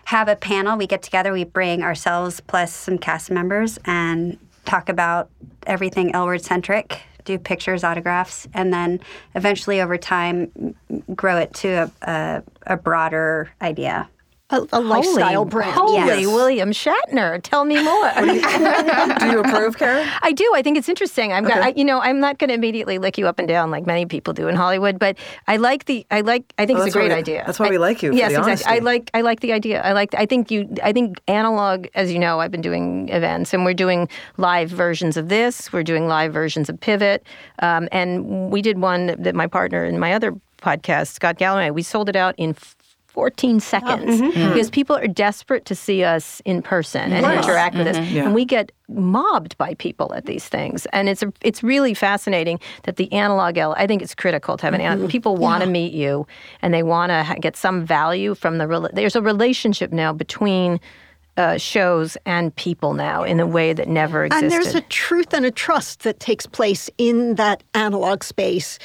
[0.06, 0.78] have a panel.
[0.78, 1.34] We get together.
[1.34, 5.30] We bring ourselves plus some cast members and talk about
[5.66, 7.02] everything L word centric.
[7.26, 9.02] Do pictures, autographs, and then
[9.36, 10.76] eventually over time
[11.14, 14.08] grow it to a, a, a broader idea.
[14.50, 15.74] A, a lifestyle holy, brand.
[15.74, 16.26] Holy Yes.
[16.28, 18.12] William Shatner, tell me more.
[19.20, 20.08] Do you approve, Karen?
[20.22, 20.50] I do.
[20.56, 21.34] I think it's interesting.
[21.34, 23.86] I'm, I, you know, I'm not going to immediately lick you up and down like
[23.86, 25.18] many people do in Hollywood, but
[25.48, 27.44] I like the, I like, I think it's a great we- idea.
[27.46, 28.66] that's why we like you, Yes, exactly.
[28.78, 29.82] I like, I like the idea.
[29.82, 33.54] I like, I think you, I think analog, as you know, I've been doing events
[33.54, 35.74] and we're doing live versions of this.
[35.74, 37.26] We're doing live versions of Pivot,
[37.60, 41.84] um, and we did one that my partner and my other podcast, Scott Galloway, we
[41.84, 42.56] sold it out in.
[43.18, 44.50] 14 seconds mm-hmm.
[44.50, 48.16] because people are desperate to see us in person and interact with mm-hmm.
[48.16, 48.26] us.
[48.26, 50.86] And we get mobbed by people at these things.
[50.94, 54.66] And it's a, it's really fascinating that the analog L I think it's critical to
[54.68, 55.10] have an analog mm-hmm.
[55.10, 56.28] people want to meet you
[56.62, 60.14] and they want to ha- get some value from the rela- there's a relationship now
[60.14, 60.80] between
[61.38, 65.34] uh, shows and people now in a way that never existed And there's a truth
[65.34, 68.78] and a trust that takes place in that analog space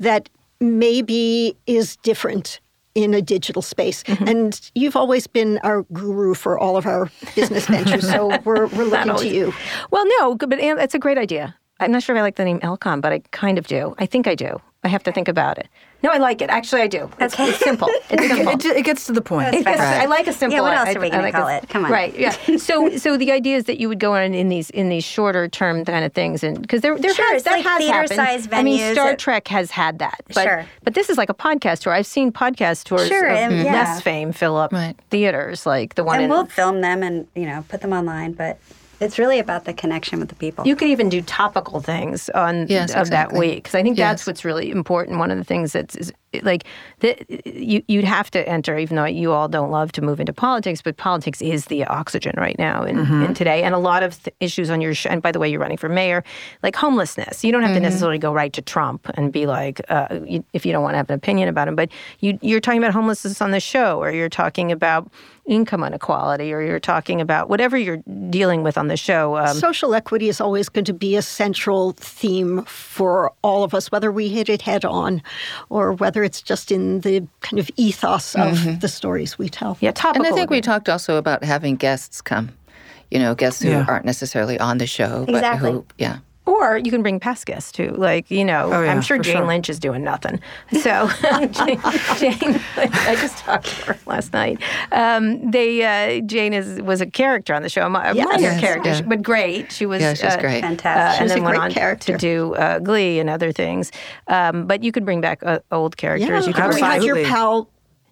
[0.00, 0.28] that
[0.60, 2.60] maybe is different
[2.94, 4.02] in a digital space.
[4.04, 4.28] Mm-hmm.
[4.28, 8.84] And you've always been our guru for all of our business ventures, so we're, we're
[8.84, 9.52] looking to you.
[9.90, 11.54] Well, no, good, but it's a great idea.
[11.78, 13.94] I'm not sure if I like the name LCon, but I kind of do.
[13.98, 14.60] I think I do.
[14.82, 15.68] I have to think about it.
[16.02, 16.48] No, I like it.
[16.48, 17.10] Actually, I do.
[17.20, 17.88] It's, it's simple.
[18.10, 18.52] It's simple.
[18.54, 19.54] It, it gets to the point.
[19.54, 20.56] It gets- I like a simple.
[20.56, 21.68] Yeah, what else I- are we I gonna call a- it?
[21.68, 21.90] Come on.
[21.90, 22.18] Right.
[22.18, 22.34] Yeah.
[22.58, 25.48] So, so the idea is that you would go on in these in these shorter
[25.48, 28.08] term kind of things, and because there there Sure, has, it's that like has happened.
[28.08, 30.22] theater-sized I mean, Star that- Trek has had that.
[30.34, 30.66] But, Sure.
[30.82, 31.92] But this is like a podcast tour.
[31.92, 33.72] I've seen podcast tours Sure, of and- yeah.
[33.74, 34.96] less fame fill up Right.
[35.10, 36.30] theaters, like the one And in.
[36.30, 38.58] we'll film them and you know put them online, but
[39.00, 40.66] it's really about the connection with the people.
[40.66, 44.26] You could even do topical things on Yes, of that week because I think that's
[44.26, 45.18] what's really important.
[45.18, 46.62] One of the things that's is, like
[47.00, 50.32] the, you you'd have to enter, even though you all don't love to move into
[50.32, 53.22] politics, but politics is the oxygen right now in, Mm-hmm.
[53.24, 54.94] in today, and a lot of th- issues on your.
[54.94, 56.22] Sh- and by the way, you're running for mayor,
[56.62, 57.42] like homelessness.
[57.42, 57.76] You don't have Mm-hmm.
[57.76, 60.92] to necessarily go right to Trump and be like, uh, you, if you don't want
[60.94, 61.88] to have an opinion about him, but
[62.20, 65.10] you you're talking about homelessness on the show, or you're talking about
[65.50, 67.98] income inequality, or you're talking about whatever you're
[68.30, 69.36] dealing with on the show.
[69.36, 73.90] Um, Social equity is always going to be a central theme for all of us,
[73.90, 75.20] whether we hit it head on
[75.68, 79.76] or whether it's just in the kind of ethos of the stories we tell.
[79.80, 80.24] yeah, topical.
[80.24, 82.50] And I think we talked also about having guests come.
[83.10, 83.84] You know, guests who Yeah.
[83.88, 85.72] aren't necessarily on the show, but Exactly.
[85.72, 86.18] who, yeah.
[86.50, 87.90] Or you can bring past guests too.
[87.96, 89.46] Like, you know, Oh, yeah, I'm sure Jane sure.
[89.46, 90.40] Lynch is doing nothing.
[90.80, 91.80] So, Jane,
[92.18, 94.60] Jane, I just talked to her last night.
[94.92, 98.26] Um, they, uh, Jane is was a character on the show, a mi- Yes.
[98.26, 99.02] minor Yes, character, yeah.
[99.02, 99.70] but great.
[99.72, 100.60] She was Yeah, she's uh, great.
[100.62, 100.86] Fantastic.
[100.86, 102.12] uh, She was and a then went great on character.
[102.12, 103.92] to do uh, Glee and other things.
[104.26, 106.28] Um, but you could bring back uh, old characters.
[106.28, 107.24] Yeah, you could we bring had your Absolutely.
[107.30, 107.68] pal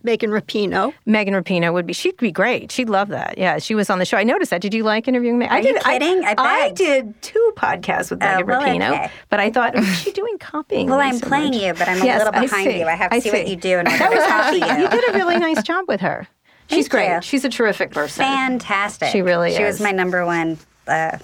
[0.08, 0.94] Megan Rapinoe.
[1.04, 1.92] Megan Rapinoe would be.
[1.92, 2.72] She'd be great.
[2.72, 3.36] She'd love that.
[3.36, 4.16] Yeah, she was on the show.
[4.16, 4.62] I noticed that.
[4.62, 5.52] Did you like interviewing Megan?
[5.54, 5.82] I Are you did.
[5.82, 6.24] kidding?
[6.24, 6.76] I I, begged.
[6.78, 9.10] did two podcasts with Oh, Megan well, Rapinoe, okay.
[9.28, 10.88] but I thought, what's she doing copying?
[10.88, 11.60] Well, I'm so playing much?
[11.62, 12.78] you, but I'm a Yes, little behind see.
[12.80, 12.86] you.
[12.86, 14.82] I have to see, what you do in order That was copy actually, you.
[14.84, 16.26] you did a really nice job with her.
[16.70, 17.14] She's Thank great.
[17.16, 17.20] you.
[17.22, 18.24] She's a terrific person.
[18.24, 19.08] Fantastic.
[19.10, 19.58] She really She is.
[19.58, 21.18] She was my number one uh,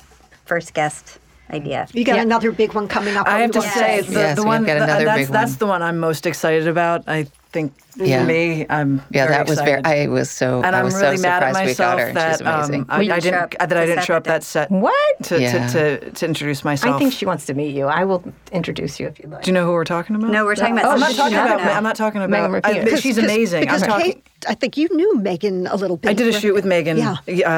[0.44, 1.18] first guest
[1.50, 1.86] idea.
[1.94, 2.22] You got Yeah.
[2.22, 3.26] another big one coming up.
[3.26, 3.74] I have to Yes.
[3.74, 5.58] say, the, Yes, the one got th- another that's big that's one.
[5.58, 7.04] the one I'm most excited about.
[7.06, 8.24] I think Yeah.
[8.24, 9.84] me, I'm Yeah, very that was excited.
[9.84, 10.00] very.
[10.04, 10.62] I was so.
[10.62, 12.12] and I I'm was really so mad at surprised we got myself her.
[12.14, 15.22] that um, I, I didn't up that I didn't show up that that set What?
[15.24, 15.68] to, Yeah.
[15.68, 16.96] to, to, to introduce myself.
[16.96, 17.86] I think she wants to meet you.
[17.86, 19.42] I will introduce you if you like.
[19.44, 20.30] Do you know who we're talking about?
[20.30, 21.58] No, we're talking about Oh, I'm not talking about.
[21.58, 21.66] don't.
[21.68, 22.66] I'm not talking Megan about.
[22.66, 22.98] I, Rapinoe.
[23.00, 23.60] she's 'Cause- amazing.
[23.60, 24.12] Because I'm talking.
[24.14, 26.10] Kate, I think you knew Megan a little bit.
[26.10, 27.12] I did a shoot with Megan Yeah.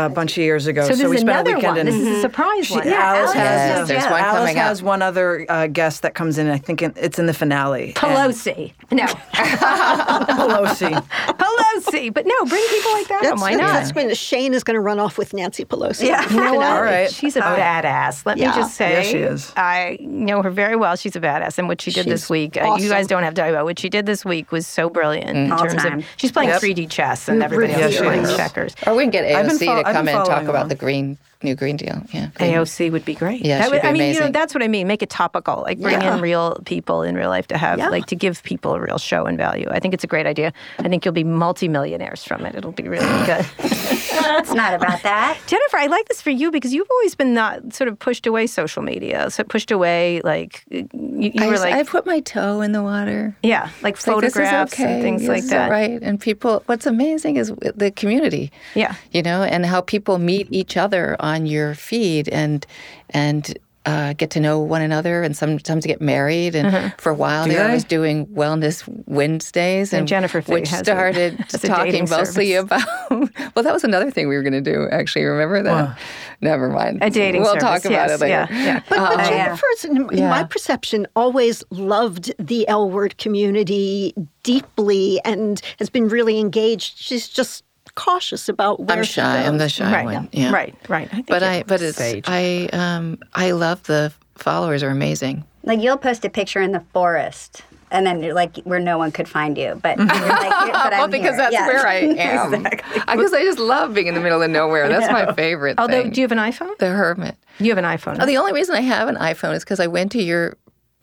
[0.04, 0.82] uh, a bunch of years ago.
[0.82, 1.78] so this we is spent a another weekend one.
[1.78, 1.86] in.
[1.86, 2.86] This is a surprise one.
[2.86, 4.62] Yeah, Alice Alice has, there's one Alice coming up.
[4.66, 6.48] has one other uh, guest that comes in.
[6.48, 7.92] I think it's in the finale.
[7.94, 8.72] Pelosi.
[8.92, 9.06] No.
[10.26, 10.90] Pelosi.
[11.38, 12.12] Pelosi.
[12.12, 13.20] But no, bring people like that.
[13.22, 13.72] That's, Why not?
[13.72, 16.06] That's when Shane is going to run off with Nancy Pelosi.
[16.06, 16.28] Yeah.
[16.30, 16.66] You know what?
[16.66, 17.10] All right.
[17.12, 18.26] She's a Uh, badass.
[18.26, 18.50] Let Yeah.
[18.50, 18.92] me just say.
[18.94, 19.52] Yeah, she is.
[19.56, 20.96] I know her very well.
[20.96, 21.58] She's a badass.
[21.58, 23.64] And what she did this She's week, uh, you guys don't have to talk about
[23.64, 25.98] what she did this week was so brilliant in All terms time.
[26.00, 26.60] of she's playing Yep.
[26.62, 28.74] 3D chess and everybody Yeah, else is playing checkers.
[28.86, 30.68] Or we can get I've been AOC fol- to come in and talk following about
[30.68, 32.02] the green new Green Deal.
[32.12, 32.28] Yeah.
[32.34, 33.44] green- AOC would be great.
[33.44, 34.86] Yeah, That she'd would- be I mean, you know, that's what I mean.
[34.86, 35.62] Make it topical.
[35.62, 36.14] Like bring Yeah.
[36.16, 37.88] in real people in real life to have, Yeah.
[37.90, 39.68] like to give people a real show and value.
[39.70, 40.52] I think it's a great idea.
[40.78, 42.54] I think you'll be multimillionaires from it.
[42.54, 43.44] It'll be really good.
[43.58, 45.38] It's not about that.
[45.46, 48.46] Jennifer, I like this for you because you've always been not sort of pushed away
[48.46, 49.30] social media.
[49.30, 52.82] So pushed away, like you, you I, were like, I put my toe in the
[52.82, 53.36] water.
[53.42, 54.84] yeah, like It's like, photographs okay.
[54.94, 55.70] and things This like is that.
[55.70, 58.50] Right, And people, what's amazing is the community.
[58.74, 58.94] Yeah.
[59.12, 62.64] You know, and how people meet each other on your feed and,
[63.10, 66.56] and, uh, get to know one another and sometimes get married.
[66.56, 66.88] And Mm-hmm.
[66.98, 67.74] for a while Do there, I they?
[67.74, 72.82] was doing Wellness Wednesdays, and, Jennifer which has started a talking mostly service.
[72.82, 73.10] about.
[73.54, 74.88] well, that was another thing we were going to do.
[74.90, 75.96] Actually, remember that?
[76.40, 76.98] Never mind.
[77.00, 78.48] A dating We'll service, talk about yes, it later.
[78.50, 78.80] yeah, yeah.
[78.88, 79.28] But, but yeah.
[79.46, 80.30] Jennifer's, in, in Yeah.
[80.30, 86.98] my perception, always loved the L word community deeply and has been really engaged.
[86.98, 87.62] She's just
[87.96, 89.44] cautious about where I'm shy.
[89.44, 90.28] I'm the shy right, one.
[90.32, 90.52] Yeah.
[90.52, 91.08] right, right.
[91.10, 92.24] I think But I, but it's sage.
[92.28, 95.42] I, um, I love the followers are amazing.
[95.64, 99.10] Like you'll post a picture in the forest, and then you're like where no one
[99.10, 100.18] could find you, but you're like,
[100.72, 101.36] but well, I'm because here.
[101.38, 101.66] that's Yeah.
[101.66, 102.54] where I am.
[102.54, 103.00] exactly.
[103.16, 104.88] Because I just love being in the middle of nowhere.
[104.88, 106.12] That's my favorite Although, thing.
[106.12, 106.76] do you have an iPhone?
[106.78, 107.36] the hermit.
[107.58, 108.18] You have an iPhone.
[108.20, 110.56] Oh, the only reason I have an iPhone is because I went to your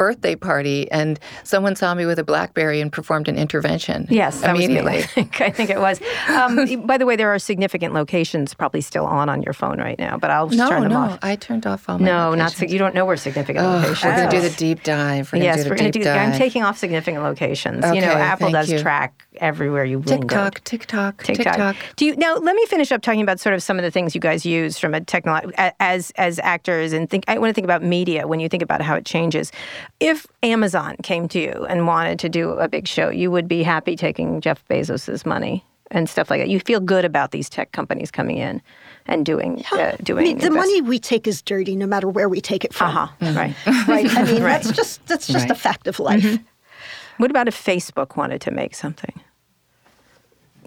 [0.03, 4.05] birthday party and someone saw me with a BlackBerry and performed an intervention.
[4.09, 4.65] Yes, that was me.
[4.65, 4.97] immediately.
[4.97, 6.01] I think, I think it was.
[6.27, 9.97] Um, by the way, there are significant locations probably still on on your phone right
[9.97, 11.19] now, but I'll just No, turn them no, off.
[11.21, 12.05] I turned off all my.
[12.05, 12.57] No, not locations.
[12.57, 14.03] sig- you don't know where significant Oh, locations.
[14.03, 15.31] we're gonna do the deep dive.
[15.31, 16.17] We're Yes, do the we're gonna deep Dive.
[16.33, 17.85] I'm taking off significant locations.
[17.95, 18.79] you know, Apple does you.
[18.79, 20.21] track everywhere you lingered.
[20.29, 21.45] TikTok, TikTok, TikTok.
[21.45, 21.75] TikTok.
[21.95, 22.35] Do you now?
[22.35, 24.77] Let me finish up talking about sort of some of the things you guys use
[24.77, 25.47] from a technology
[25.79, 27.23] as as actors, and think.
[27.29, 29.51] I want to think about media when you think about how it changes.
[30.03, 33.63] If Amazon came to you and wanted to do a big show, you would be
[33.63, 36.49] happy taking Jeff Bezos's money and stuff like that.
[36.49, 38.61] You feel good about these tech companies coming in
[39.05, 40.23] and doing uh, I doing.
[40.25, 42.89] mean, the invest- money we take is dirty, no matter where we take it from.
[42.97, 43.55] Uh-huh, Right.
[43.87, 44.17] Right.
[44.17, 44.61] I mean, Right.
[44.61, 46.37] that's just that's just a fact of life.
[47.17, 49.13] What about if Facebook wanted to make something?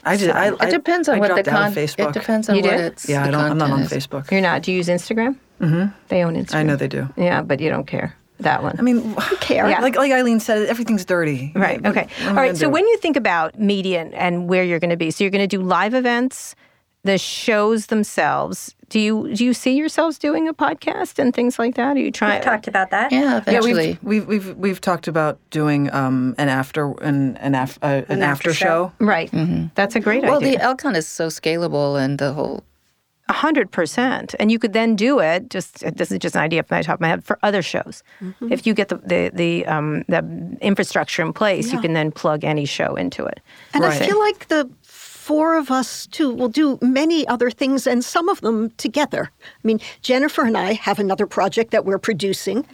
[0.04, 0.30] I did.
[0.30, 1.74] I, It depends on I what the dropped con.
[1.74, 2.08] Facebook.
[2.10, 2.80] It depends on You what did?
[2.92, 3.08] it's.
[3.08, 3.90] Yeah, I don't, I'm not on is.
[3.92, 4.30] Facebook.
[4.30, 4.62] You're not.
[4.62, 5.36] Do you use Instagram?
[5.60, 5.86] Mm-hmm.
[6.08, 6.54] They own Instagram.
[6.54, 7.08] I know they do.
[7.16, 8.76] Yeah, but you don't care that one.
[8.78, 9.68] I mean, who care?
[9.68, 9.80] Yeah.
[9.80, 11.52] Like like Ilene said, everything's dirty.
[11.54, 11.80] Right.
[11.82, 12.02] What- Okay.
[12.06, 12.46] what am All I right.
[12.48, 12.70] gonna So do?
[12.72, 15.48] when you think about media and- and where you're going to be, so you're going
[15.48, 16.54] to do live events,
[17.04, 18.74] the shows themselves.
[18.88, 21.96] Do you do you see yourselves doing a podcast and things like that?
[21.96, 22.34] Are you trying?
[22.38, 23.10] We've talked about that.
[23.12, 27.78] Yeah, yeah, we've, we've we've we've talked about doing um, an after an an, af,
[27.82, 28.92] uh, an, after after show.
[29.00, 29.30] Right.
[29.74, 30.30] That's a great idea.
[30.30, 30.74] well, the idea.
[30.74, 32.62] LCon is so scalable, and the whole.
[33.28, 35.50] A hundred percent, and you could then do it.
[35.50, 38.04] Just this is just an idea from my top of my head for other shows.
[38.20, 38.52] Mm-hmm.
[38.52, 42.44] If you get the the the, um, the infrastructure in place, you can then plug
[42.44, 43.40] any show into it.
[43.74, 48.04] And I feel like the four of us too will do many other things and
[48.04, 49.28] some of them together.
[49.42, 52.64] I mean, Jennifer and I have another project that we're producing,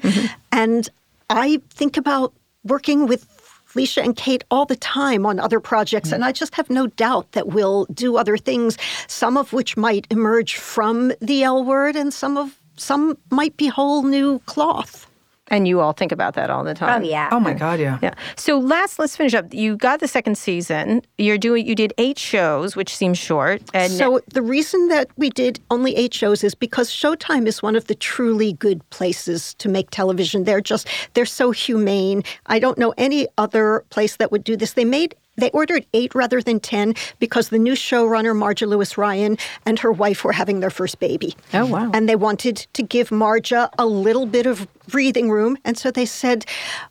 [0.50, 0.86] and
[1.30, 3.26] I think about working with
[3.74, 7.32] Leisha and Kate all the time on other projects, and I just have no doubt
[7.32, 12.12] that we'll do other things, some of which might emerge from the L word, and
[12.12, 15.06] some of some might be whole new cloth.
[15.52, 17.02] And you all think about that all the time.
[17.02, 17.28] Oh yeah.
[17.30, 17.98] Oh my God, yeah.
[18.02, 18.14] Yeah.
[18.36, 19.52] So last, let's finish up.
[19.52, 21.02] You got the second season.
[21.18, 21.66] You're doing.
[21.66, 23.62] You did eight shows, which seems short.
[23.74, 27.76] And so the reason that we did only eight shows is because Showtime is one
[27.76, 30.44] of the truly good places to make television.
[30.44, 32.24] They're just they're so humane.
[32.46, 34.72] I don't know any other place that would do this.
[34.72, 39.38] They made they ordered eight rather than 10 because the new showrunner, Marja Lewis Ryan,
[39.64, 41.34] and her wife were having their first baby.
[41.54, 41.90] Oh, wow.
[41.94, 45.56] And they wanted to give Marja a little bit of breathing room.
[45.64, 46.44] And so they said,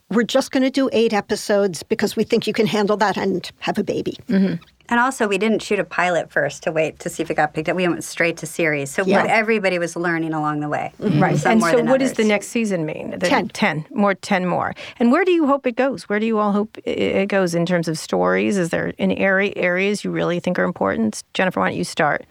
[0.10, 3.50] We're just going to do eight episodes because we think you can handle that and
[3.60, 4.18] have a baby.
[4.28, 4.64] Mm-hmm.
[4.92, 7.54] And also, we didn't shoot a pilot first to wait to see if it got
[7.54, 7.78] picked up.
[7.78, 8.92] We went straight to series.
[8.92, 9.22] So Yeah.
[9.22, 10.92] what everybody was learning along the way.
[11.00, 11.24] Mm-hmm.
[11.24, 11.38] Right.
[11.38, 13.12] Some And so, than what does the next season mean?
[13.12, 13.48] The 10.
[13.50, 13.86] 10.
[13.92, 14.76] More, 10 more.
[15.00, 16.04] And where do you hope it goes?
[16.10, 18.58] Where do you all hope it goes in terms of stories?
[18.58, 21.24] Is there any area, areas you really think are important?
[21.34, 22.26] Jennifer, why don't you start?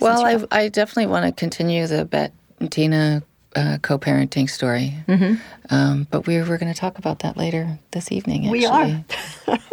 [0.00, 2.32] Well, I, I definitely want to continue the Bette
[2.70, 3.22] Tina
[3.56, 5.34] uh, co-parenting story, mm-hmm.
[5.74, 8.42] um, but we we're going to talk about that later this evening.
[8.44, 8.58] Actually.
[8.58, 9.04] We are.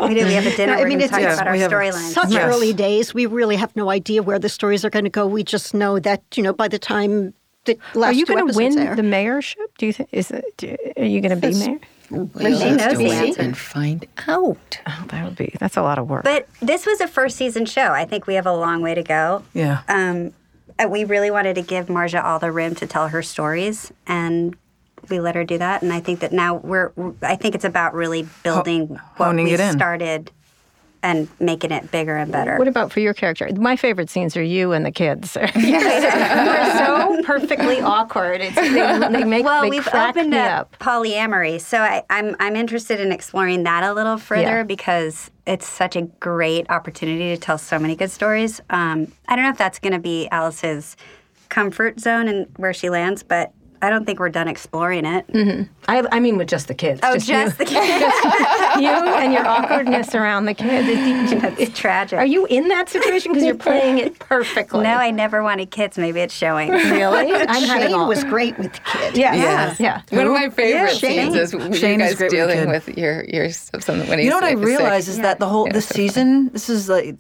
[0.07, 0.25] We do.
[0.25, 0.73] We have a dinner.
[0.73, 2.13] No, I We're mean, going to it's- talk yeah, about our we have a- storylines.
[2.13, 2.43] Such Yes.
[2.55, 3.13] early days.
[3.13, 5.27] We really have no idea where the stories are going to go.
[5.27, 7.33] We just know that, you know, by the time
[7.65, 9.67] the last Are you going to win air- the mayorship?
[9.77, 10.09] Do you think?
[10.11, 11.79] Is it, do, are you going to be mayor?
[12.09, 12.29] We'll
[12.59, 14.79] She have knows to wait and find out.
[14.87, 15.53] Oh, that would be.
[15.59, 16.23] That's a lot of work.
[16.23, 17.91] But this was a first season show.
[17.91, 19.43] I think we have a long way to go.
[19.53, 19.81] Yeah.
[19.87, 20.31] Um,
[20.79, 24.55] Uh, we really wanted to give Marja all the room to tell her stories, and
[25.09, 25.81] we let her do that.
[25.81, 26.91] And I think that now we're.
[27.21, 30.31] I think it's about really building what we started
[31.03, 32.57] and making it bigger and better.
[32.57, 33.47] What about for your character?
[33.57, 35.33] My favorite scenes are you and the kids.
[35.93, 38.41] They're so perfectly awkward.
[38.41, 40.79] It's, they, they make well, they we've opened up, up.
[40.79, 44.63] polyamory, so I, I'm I'm interested in exploring that a little further Yeah.
[44.63, 48.61] because it's such a great opportunity to tell so many good stories.
[48.69, 50.95] Um, I don't know if that's going to be Alice's
[51.49, 53.51] comfort zone and where she lands, but
[53.83, 55.27] I don't think we're done exploring it.
[55.27, 55.63] Mm-hmm.
[55.89, 57.01] I, I mean, with just the kids.
[57.03, 57.19] Oh, you.
[57.19, 58.15] just the kids.
[58.81, 60.87] you and your awkwardness around the kids.
[61.33, 62.17] It- It's tragic.
[62.17, 64.83] Are you in that situation because you're playing it perfectly?
[64.83, 65.97] No, I never wanted kids.
[65.97, 66.69] Maybe it's showing.
[66.71, 67.33] really.
[67.47, 68.07] I'm Shane all.
[68.07, 69.17] was great with the kid.
[69.17, 69.75] yeah, Yeah.
[69.79, 70.17] yeah, yeah.
[70.17, 71.31] One of my favorite Shane.
[71.33, 72.67] scenes is you Shane is guys great with dealing kid.
[72.69, 75.11] with your your something when he's You know what I realize sick.
[75.15, 77.15] is that the whole this season, this is like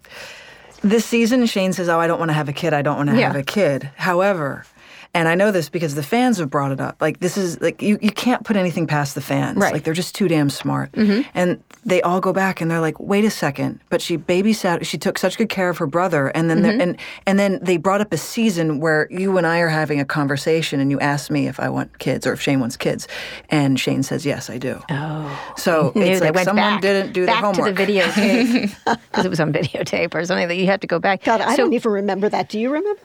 [0.81, 1.45] this season.
[1.45, 2.73] Shane says, "Oh, I don't want to have a kid.
[2.73, 3.27] I don't want to Yeah.
[3.27, 4.65] have a kid." However,
[5.13, 6.97] and I know this because the fans have brought it up.
[6.99, 9.57] Like this is like you, you can't put anything past the fans.
[9.57, 9.73] Right.
[9.73, 10.91] Like they're just too damn smart.
[10.93, 11.29] Mm-hmm.
[11.35, 14.85] And they all go back and they're like, "Wait a second, but she babysat.
[14.85, 16.81] She took such good care of her brother." And then they're mm-hmm.
[16.81, 16.97] and
[17.27, 20.79] and then they brought up a season where you and I are having a conversation,
[20.79, 23.07] and you ask me if I want kids or if Shane wants kids,
[23.49, 27.25] and Shane says, "Yes, I do." Oh, so Knew it's like someone back, didn't do
[27.25, 27.75] their back homework.
[27.75, 28.75] to the videotape
[29.11, 31.23] because it was on videotape or something that you had to go back.
[31.23, 32.49] God, I So- don't even remember that.
[32.49, 32.99] Do you remember?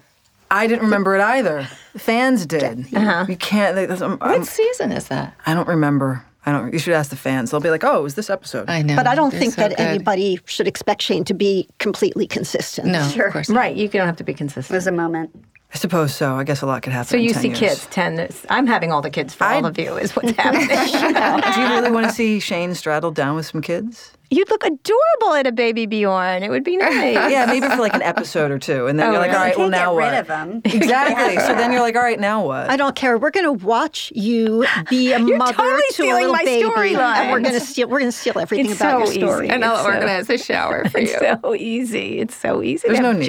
[0.51, 1.69] I didn't remember it either.
[1.97, 2.87] Fans did.
[2.95, 3.27] Uh-huh.
[3.29, 3.75] You can't.
[3.75, 5.35] they- that's- I'm- I'm- What season is that?
[5.47, 6.25] I don't remember.
[6.47, 6.73] I don't.
[6.73, 7.51] You should ask the fans.
[7.51, 8.97] They'll be like, "Oh, it was this episode." I know.
[8.97, 9.81] But I don't think so that good.
[9.81, 12.89] anybody should expect Shane to be completely consistent.
[12.89, 13.27] No, Sure.
[13.27, 13.49] of course.
[13.51, 13.59] not.
[13.59, 14.65] Right, you don't have to be consistent.
[14.67, 14.77] It consistent.
[14.77, 15.45] was a moment.
[15.73, 16.35] I suppose so.
[16.35, 17.09] I guess a lot could happen.
[17.09, 17.59] So in you 10 see years.
[17.59, 18.29] kids, ten.
[18.49, 19.97] I'm having all the kids for all of you.
[19.99, 20.67] Is what's happening.
[21.55, 24.13] Do you really want to see Shane straddled down with some kids?
[24.31, 26.43] You'd look adorable at a baby Bjorn.
[26.43, 27.31] It would be nice.
[27.31, 29.39] Yeah, maybe for like an episode or two, and then Oh, you're like, really?
[29.41, 30.63] "All right, well now get what?" rid of them.
[30.83, 31.37] Exactly.
[31.41, 33.19] so then you're like, "All right, now what?" I don't care.
[33.19, 36.63] We're going to watch you be a You're mother totally to a little my baby,
[36.95, 37.89] and we're going to steal.
[37.89, 39.47] We're going to steal everything It's about so your story.
[39.47, 39.55] easy.
[39.55, 41.09] And I'll It's so- organize a shower for you.
[41.21, 42.19] It's so easy.
[42.21, 43.27] It's so easy There's to no have need.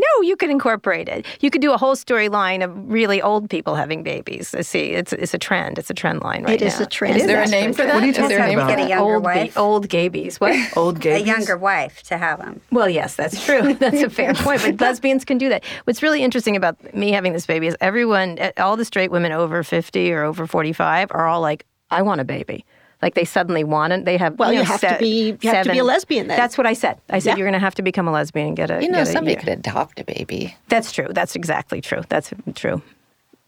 [0.00, 1.26] No, you could incorporate it.
[1.40, 4.54] You could do a whole storyline of really old people having babies.
[4.54, 5.78] I see, it's it's a trend.
[5.78, 6.86] It's a trend line right It is now.
[6.86, 7.16] a trend.
[7.16, 7.94] Is there a name for that?
[7.94, 8.68] What are you Is there a talking name about?
[8.76, 10.40] Get a younger old, ba- old gabies.
[10.40, 10.54] What?
[10.76, 11.22] Old gaybies?
[11.22, 12.60] A younger wife to have them.
[12.72, 13.74] Well, yes, that's true.
[13.80, 14.62] That's a fair point.
[14.62, 15.64] But lesbians can do that.
[15.84, 19.62] What's really interesting about me having this baby is everyone, all the straight women over
[19.62, 22.64] 50 or over 45 are all like, I want a baby.
[23.02, 24.04] Like they suddenly want it.
[24.04, 24.38] They have.
[24.38, 26.36] Well, you, you know, have to be- you have to be a lesbian then.
[26.36, 27.00] That's what I said.
[27.08, 27.36] I said Yeah.
[27.36, 28.82] you're going to have to become a lesbian and get a.
[28.82, 29.40] You know, a- somebody yeah.
[29.40, 30.54] could adopt a baby.
[30.68, 31.08] That's true.
[31.10, 32.02] That's exactly true.
[32.08, 32.82] That's true.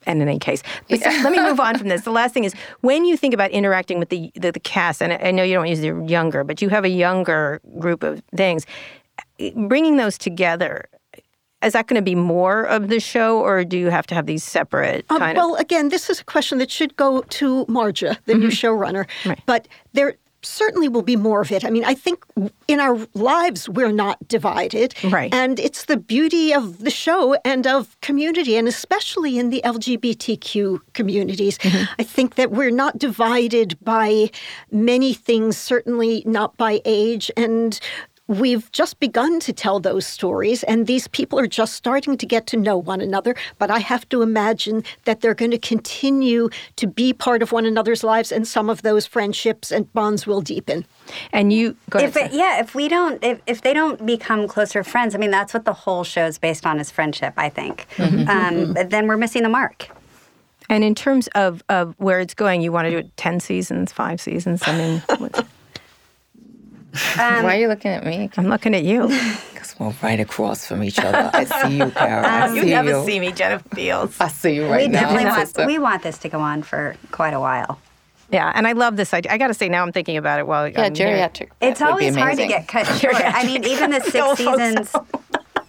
[0.04, 2.02] And in any case, but so let me move on from this.
[2.02, 5.12] The last thing is when you think about interacting with the, the the cast, and
[5.12, 8.20] I I know you don't use the younger, but you have a younger group of
[8.34, 8.66] things.
[9.54, 10.86] Bringing those together,
[11.64, 14.26] is that going to be more of the show, or do you have to have
[14.26, 15.42] these separate Um, kind of?
[15.42, 19.06] well, again, this is a question that should go to Marja, the new showrunner.
[19.24, 19.40] Right.
[19.46, 21.64] But there certainly will be more of it.
[21.64, 22.24] I mean, I think
[22.66, 24.92] in our lives we're not divided.
[25.04, 25.32] Right.
[25.32, 30.80] And it's the beauty of the show and of community, and especially in the LGBTQ
[30.94, 31.58] communities.
[31.98, 34.30] I think that we're not divided by
[34.72, 37.30] many things, certainly not by age.
[37.36, 37.78] And
[38.28, 42.46] we've just begun to tell those stories, and these people are just starting to get
[42.48, 43.34] to know one another.
[43.58, 47.66] But I have to imagine that they're going to continue to be part of one
[47.66, 50.86] another's lives, and some of those friendships and bonds will deepen.
[51.32, 52.08] And you, go ahead.
[52.10, 55.30] If it, yeah, if we don't, if, if they don't become closer friends, I mean,
[55.30, 57.34] that's what the whole show is based on is friendship.
[57.36, 57.86] I think.
[58.32, 59.88] Um, then we're missing the mark.
[60.68, 63.92] and in terms of, of where it's going, you want to do it 10 seasons,
[63.92, 64.62] five seasons?
[64.64, 65.32] I mean,
[66.92, 68.30] what- Why are you looking at me?
[68.36, 69.08] I'm looking at you.
[69.62, 71.30] Because we're right across from each other.
[71.32, 72.26] I see you, Carol.
[72.26, 72.64] I see you.
[72.64, 73.04] never you.
[73.06, 74.16] see me, Jennifer Beals.
[74.20, 75.02] I see you right we now.
[75.02, 75.66] definitely want sister.
[75.66, 77.78] we want this to go on for quite a while.
[78.32, 79.30] Yeah, and I love this idea.
[79.30, 81.06] I got to say, now I'm thinking about it while Yeah, I'm here.
[81.06, 81.50] geriatric.
[81.60, 83.14] It's that would be always hard to get cut short.
[83.16, 84.96] I mean, even the six Old folks seasons.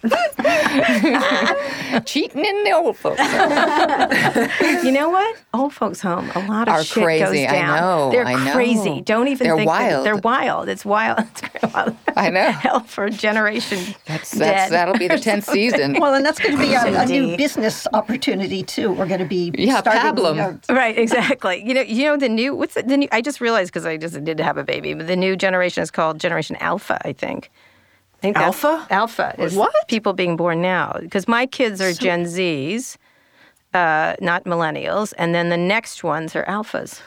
[2.04, 3.20] cheating in the old folks.
[3.20, 4.84] home.
[4.84, 5.36] You know what?
[5.52, 6.30] Old folks' home.
[6.34, 7.24] A lot of Are shit crazy.
[7.44, 7.80] goes I down.
[7.80, 8.52] know, They're I know.
[8.52, 9.00] crazy.
[9.02, 10.06] Don't even They're think that- wild.
[10.06, 10.68] they're wild.
[10.68, 11.18] It's wild.
[11.34, 11.74] It's great.
[11.74, 11.96] wild.
[12.16, 12.50] I know.
[12.52, 13.94] Hell for a generation.
[14.06, 14.40] That's, dead.
[14.40, 15.98] that's that'll be the tenth season.
[16.00, 18.92] Well, and that's going to be a, a new business opportunity too.
[18.92, 20.02] We're going to be Yeah, starting.
[20.24, 20.60] pablum.
[20.68, 21.62] uh, Right, exactly.
[21.66, 23.08] You know, you know the new what's the, the new?
[23.12, 25.90] I just realized because I just did have a baby, but the new generation is
[25.90, 26.98] called Generation Alpha.
[27.04, 27.50] I think.
[28.24, 28.86] I think Alpha?
[28.88, 29.74] Alpha is What?
[29.86, 30.96] people being born now.
[30.98, 32.96] Because my kids are Gen Zs,
[33.74, 37.02] uh, not millennials, and then the next ones are alphas.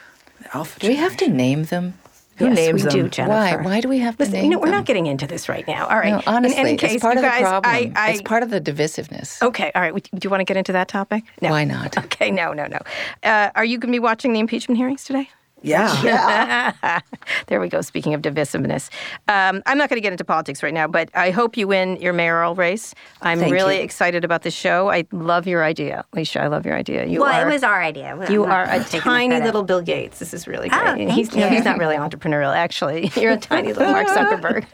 [0.54, 1.94] Alpha Do we have to name them?
[2.36, 3.10] Who yes, names we do, them?
[3.10, 3.34] Jennifer.
[3.34, 3.64] Why?
[3.64, 4.76] Why do we have to Listen, name you know, we're them?
[4.76, 5.88] not getting into this right now.
[5.88, 6.10] All right.
[6.10, 7.74] No, honestly, In any case, it's part you of the guys, problem.
[7.74, 9.42] I, I, it's part of the divisiveness.
[9.42, 9.92] Okay, all right.
[9.92, 11.24] Do you want to get into that topic?
[11.42, 11.50] No.
[11.50, 11.98] Why not?
[12.04, 12.78] Okay, no, no, no.
[13.24, 15.28] Uh, are you going to be watching the impeachment hearings today?
[15.62, 17.00] Yeah.
[17.46, 17.80] there we go.
[17.80, 18.90] Speaking of divisiveness,
[19.28, 21.96] um, I'm not going to get into politics right now, but I hope you win
[21.96, 22.94] your mayoral race.
[23.22, 23.82] I'm Thank really you.
[23.82, 24.90] excited about this show.
[24.90, 26.40] I love your idea, Leisha.
[26.40, 27.06] I love your idea.
[27.06, 28.14] You well, are, it was our idea.
[28.14, 30.18] I'm you are a tiny little Bill Gates.
[30.18, 30.80] This is really great.
[30.80, 33.10] Oh, And he's, thank no, he's not really entrepreneurial, actually.
[33.20, 34.66] You're a tiny little Mark Zuckerberg.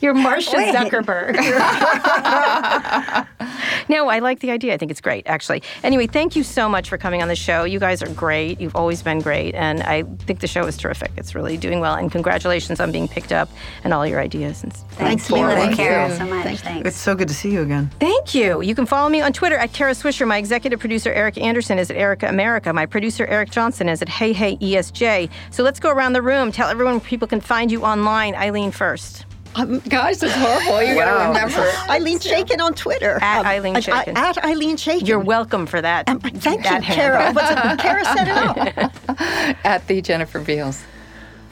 [0.00, 0.74] You're Marcia Wait.
[0.74, 1.36] Zuckerberg.
[3.88, 4.74] no, I like the idea.
[4.74, 5.62] I think it's great, actually.
[5.82, 7.64] Anyway, thank you so much for coming on the show.
[7.64, 8.60] You guys are great.
[8.60, 9.54] You've always been great.
[9.54, 11.10] And I think the show is terrific.
[11.16, 11.94] It's really doing well.
[11.94, 13.48] And congratulations on being picked up
[13.84, 14.62] and all your ideas.
[14.62, 16.60] And Thanks, we love you, Carol, so much.
[16.60, 16.88] Thanks.
[16.88, 17.90] It's so good to see you again.
[18.00, 18.62] Thank you.
[18.62, 20.26] You can follow me on Twitter at Kara Swisher.
[20.26, 22.72] My executive producer, Erica Anderson, is at Erica America.
[22.72, 25.30] My producer, Eric Johnson, is at Hey Hey ESJ.
[25.50, 26.52] So let's go around the room.
[26.52, 28.34] Tell everyone where people can find you online.
[28.34, 29.25] Ilene first.
[29.88, 30.82] Gosh, it's horrible.
[30.82, 31.70] You gotta remember.
[31.88, 33.18] Ilene Chaiken on Twitter.
[33.22, 34.16] At Ilene I- I- Chaiken.
[34.16, 35.06] at Ilene Chaiken.
[35.08, 36.08] You're welcome for that.
[36.08, 37.32] Um, thank that you, handle.
[37.32, 37.32] Kara.
[37.32, 39.56] But Kara set it up.
[39.64, 40.82] At the Jennifer Beals.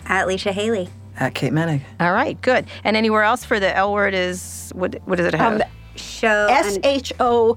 [0.07, 0.89] At Leisha Hailey.
[1.19, 1.83] At Kate Moennig.
[2.01, 2.67] All right, good.
[2.85, 4.97] And anywhere else for the L word is what?
[5.07, 5.61] What does it have?
[5.61, 7.57] Um, Show S and- H O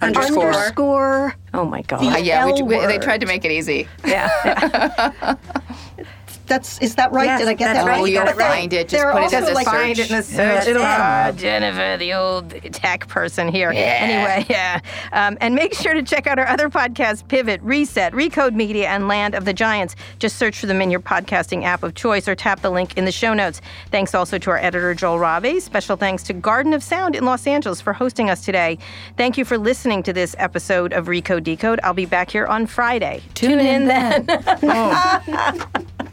[0.00, 0.52] Underscore.
[0.52, 1.34] underscore.
[1.54, 2.04] oh my God.
[2.04, 3.88] Uh, yeah, we, L we, they tried to make it easy.
[4.04, 5.10] yeah.
[6.48, 6.56] yeah.
[6.56, 7.26] That's is that right?
[7.26, 8.00] Yes, Did I get that right.
[8.00, 8.48] Oh, You you'll got it right.
[8.60, 8.88] find it.
[8.88, 9.74] Just put it in the like, search.
[9.74, 10.36] Find it in the search.
[10.36, 10.86] That's It'll it.
[10.86, 13.70] ah, Jennifer, the old tech person here.
[13.70, 14.80] Anyway, yeah.
[15.12, 19.08] Um, and make sure to check out our other podcasts Pivot, Reset, Recode Media, and
[19.08, 19.96] Land of the Giants.
[20.18, 23.04] Just search for them in your podcasting app of choice or tap the link in
[23.04, 23.60] the show notes.
[23.90, 25.60] Thanks also to our editor, Joel Rabe.
[25.60, 28.78] Special thanks to Garden of Sound in Los Angeles for hosting us today.
[29.16, 31.80] Thank you for listening to this episode of Recode Decode.
[31.82, 33.22] I'll be back here on Friday.
[33.34, 34.26] Tune, in then.